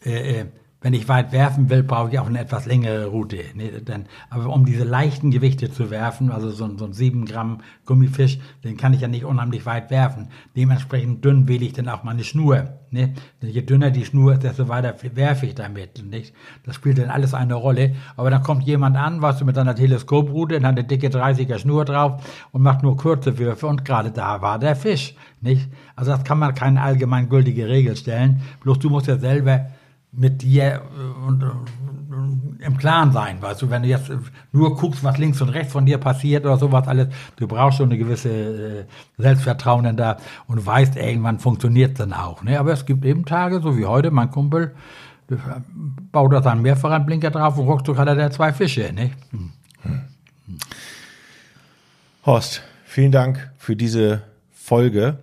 äh, 0.05 0.41
äh 0.41 0.47
wenn 0.83 0.95
ich 0.95 1.09
weit 1.09 1.33
werfen 1.33 1.71
will, 1.71 1.83
brauche 1.83 2.11
ich 2.11 2.19
auch 2.19 2.27
eine 2.27 2.41
etwas 2.41 2.67
längere 2.67 3.07
Route. 3.07 3.39
Ne? 3.55 3.81
Denn, 3.81 4.07
aber 4.31 4.53
um 4.53 4.67
diese 4.67 4.85
leichten 4.85 5.31
Gewichte 5.31 5.73
zu 5.73 5.91
werfen, 5.91 6.31
also 6.31 6.51
so, 6.51 6.77
so 6.77 6.85
ein 6.85 6.93
7 6.93 7.25
Gramm 7.25 7.59
Gummifisch, 7.87 8.39
den 8.65 8.77
kann 8.77 8.93
ich 8.93 9.01
ja 9.01 9.09
nicht 9.09 9.25
unheimlich 9.25 9.65
weit 9.65 9.91
werfen. 9.91 10.29
Dementsprechend 10.57 11.25
dünn 11.25 11.47
wähle 11.49 11.65
ich 11.65 11.73
dann 11.73 11.89
auch 11.89 12.03
meine 12.03 12.25
Schnur. 12.25 12.69
Ne? 12.91 13.15
Je 13.41 13.63
dünner 13.63 13.91
die 13.91 14.05
Schnur 14.05 14.35
ist, 14.35 14.43
desto 14.43 14.69
weiter 14.69 14.95
werfe 15.15 15.47
ich 15.47 15.55
damit. 15.55 16.05
Nicht? 16.05 16.35
Das 16.65 16.75
spielt 16.75 16.99
dann 16.99 17.11
alles 17.11 17.33
eine 17.33 17.55
Rolle. 17.55 17.95
Aber 18.17 18.31
dann 18.31 18.43
kommt 18.43 18.65
jemand 18.65 18.97
an, 18.97 19.23
was 19.23 19.39
du 19.39 19.45
mit 19.45 19.55
seiner 19.55 19.75
Teleskoproute, 19.75 20.57
dann 20.57 20.67
hat 20.67 20.79
eine 20.79 20.85
dicke 20.85 21.09
30er 21.09 21.59
Schnur 21.59 21.85
drauf 21.85 22.23
und 22.51 22.63
macht 22.63 22.83
nur 22.83 22.97
kurze 22.97 23.39
Würfe 23.39 23.69
und 23.69 23.85
gerade 23.85 24.11
da 24.11 24.43
war 24.43 24.59
der 24.59 24.75
Fisch. 24.75 25.15
Nicht? 25.41 25.69
Also 25.95 26.11
das 26.11 26.25
kann 26.25 26.39
man 26.39 26.55
keine 26.55 26.83
allgemeingültige 26.83 27.69
Regel 27.69 27.97
stellen. 27.97 28.43
Bloß 28.61 28.81
du 28.81 28.91
musst 28.91 29.07
ja 29.07 29.17
selber 29.17 29.67
mit 30.13 30.43
dir 30.43 30.83
und, 31.27 31.43
und, 31.43 32.61
im 32.61 32.77
Klaren 32.77 33.13
sein, 33.13 33.41
weißt 33.41 33.63
du, 33.63 33.71
wenn 33.71 33.83
du 33.83 33.89
jetzt 33.89 34.13
nur 34.53 34.77
guckst, 34.77 35.03
was 35.03 35.19
links 35.19 35.41
und 35.41 35.49
rechts 35.49 35.73
von 35.73 35.87
dir 35.87 35.99
passiert 35.99 36.45
oder 36.45 36.59
sowas 36.59 36.87
alles, 36.87 37.09
du 37.37 37.49
brauchst 37.49 37.79
schon 37.79 37.89
eine 37.89 37.99
gewisse 37.99 38.29
äh, 38.29 38.85
Selbstvertrauen 39.19 39.85
denn 39.85 39.97
da 39.97 40.19
und 40.47 40.65
weißt, 40.65 40.97
irgendwann 40.97 41.39
funktioniert 41.39 41.99
dann 41.99 42.13
auch. 42.13 42.43
Ne? 42.43 42.61
Aber 42.61 42.73
es 42.73 42.87
gibt 42.87 43.05
eben 43.05 43.25
Tage, 43.25 43.61
so 43.61 43.77
wie 43.77 43.87
heute, 43.87 44.11
mein 44.11 44.31
Kumpel, 44.31 44.75
baut 46.13 46.33
da 46.33 46.43
seinen 46.43 46.63
Mehrfachanblinker 46.63 47.31
drauf 47.31 47.59
und 47.59 47.67
ruckzuck 47.67 47.97
hat 47.97 48.09
er 48.09 48.15
da 48.15 48.31
zwei 48.31 48.53
Fische. 48.53 48.93
Ne? 48.93 49.11
Hm. 49.31 49.53
Hm. 49.83 50.01
Horst, 52.27 52.63
vielen 52.85 53.13
Dank 53.13 53.51
für 53.59 53.75
diese 53.75 54.23
Folge. 54.53 55.19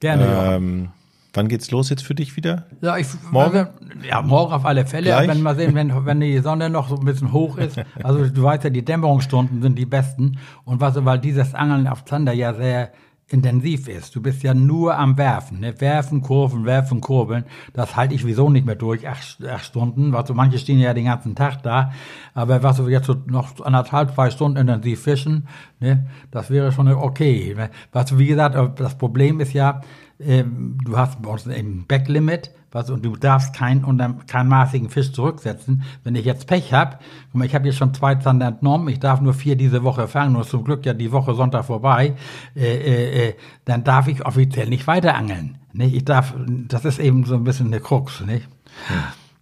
Gerne. 0.00 0.54
Ähm, 0.54 0.88
Wann 1.34 1.48
geht's 1.48 1.70
los 1.70 1.88
jetzt 1.88 2.04
für 2.04 2.14
dich 2.14 2.36
wieder? 2.36 2.66
Ja, 2.82 2.98
ich, 2.98 3.06
morgen? 3.30 3.68
Ja, 4.06 4.20
morgen 4.20 4.52
auf 4.52 4.66
alle 4.66 4.84
Fälle. 4.84 5.06
Gleich? 5.06 5.28
Wenn 5.28 5.40
mal 5.40 5.56
sehen, 5.56 5.74
wenn, 5.74 6.04
wenn 6.04 6.20
die 6.20 6.38
Sonne 6.40 6.68
noch 6.68 6.88
so 6.88 6.96
ein 6.96 7.04
bisschen 7.04 7.32
hoch 7.32 7.56
ist. 7.56 7.80
Also 8.02 8.26
du 8.26 8.42
weißt 8.42 8.64
ja, 8.64 8.70
die 8.70 8.84
Dämmerungsstunden 8.84 9.62
sind 9.62 9.78
die 9.78 9.86
besten. 9.86 10.38
Und 10.64 10.80
was, 10.80 11.02
weil 11.04 11.18
dieses 11.18 11.54
Angeln 11.54 11.88
auf 11.88 12.04
Zander 12.04 12.32
ja 12.32 12.52
sehr 12.52 12.92
intensiv 13.32 13.88
ist. 13.88 14.14
Du 14.14 14.20
bist 14.20 14.42
ja 14.42 14.52
nur 14.52 14.96
am 14.96 15.16
Werfen. 15.16 15.60
Ne? 15.60 15.80
Werfen, 15.80 16.20
Kurven, 16.20 16.66
werfen, 16.66 17.00
kurbeln. 17.00 17.44
Das 17.72 17.96
halte 17.96 18.14
ich 18.14 18.26
wieso 18.26 18.50
nicht 18.50 18.66
mehr 18.66 18.74
durch, 18.74 19.08
acht, 19.08 19.38
acht 19.46 19.64
Stunden. 19.64 20.12
Was, 20.12 20.28
so, 20.28 20.34
manche 20.34 20.58
stehen 20.58 20.78
ja 20.78 20.92
den 20.92 21.06
ganzen 21.06 21.34
Tag 21.34 21.62
da. 21.62 21.92
Aber 22.34 22.62
was 22.62 22.76
du 22.76 22.88
jetzt 22.88 23.06
so 23.06 23.16
noch 23.26 23.60
anderthalb, 23.64 24.14
zwei 24.14 24.30
Stunden 24.30 24.58
intensiv 24.58 25.02
fischen, 25.02 25.48
ne? 25.80 26.06
das 26.30 26.50
wäre 26.50 26.72
schon 26.72 26.88
okay. 26.88 27.56
Was, 27.92 28.18
wie 28.18 28.26
gesagt, 28.26 28.78
das 28.78 28.98
Problem 28.98 29.40
ist 29.40 29.54
ja, 29.54 29.80
ähm, 30.20 30.78
du 30.84 30.96
hast 30.96 31.22
bei 31.22 31.30
uns 31.30 31.46
ein 31.46 31.84
Backlimit, 31.86 32.50
was, 32.72 32.88
und 32.90 33.04
du 33.04 33.16
darfst 33.16 33.54
keinen 33.54 33.84
unter 33.84 34.14
keinen 34.26 34.48
maßigen 34.48 34.88
Fisch 34.88 35.12
zurücksetzen. 35.12 35.82
Wenn 36.04 36.14
ich 36.14 36.24
jetzt 36.24 36.46
Pech 36.46 36.72
habe, 36.72 36.98
ich 37.42 37.54
habe 37.54 37.66
jetzt 37.66 37.76
schon 37.76 37.92
zwei 37.92 38.14
Zander 38.14 38.46
entnommen, 38.46 38.88
ich 38.88 38.98
darf 38.98 39.20
nur 39.20 39.34
vier 39.34 39.56
diese 39.56 39.82
Woche 39.82 40.08
fangen, 40.08 40.32
nur 40.32 40.46
zum 40.46 40.64
Glück 40.64 40.86
ja 40.86 40.94
die 40.94 41.12
Woche 41.12 41.34
Sonntag 41.34 41.66
vorbei, 41.66 42.14
äh, 42.56 42.60
äh, 42.60 43.28
äh, 43.28 43.34
dann 43.66 43.84
darf 43.84 44.08
ich 44.08 44.24
offiziell 44.24 44.68
nicht 44.68 44.86
weiter 44.86 45.14
angeln. 45.14 45.58
Nicht? 45.72 45.94
Ich 45.94 46.04
darf, 46.04 46.34
das 46.68 46.84
ist 46.84 46.98
eben 46.98 47.24
so 47.24 47.34
ein 47.34 47.44
bisschen 47.44 47.66
eine 47.66 47.80
Krux, 47.80 48.20
nicht? 48.22 48.48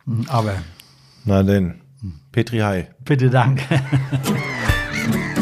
Hm. 0.06 0.26
Aber. 0.28 0.54
Na 1.24 1.42
denn, 1.42 1.80
Petri 2.33 2.59
Hai. 2.59 2.88
Bitte 3.04 3.30
Dank. 3.30 3.62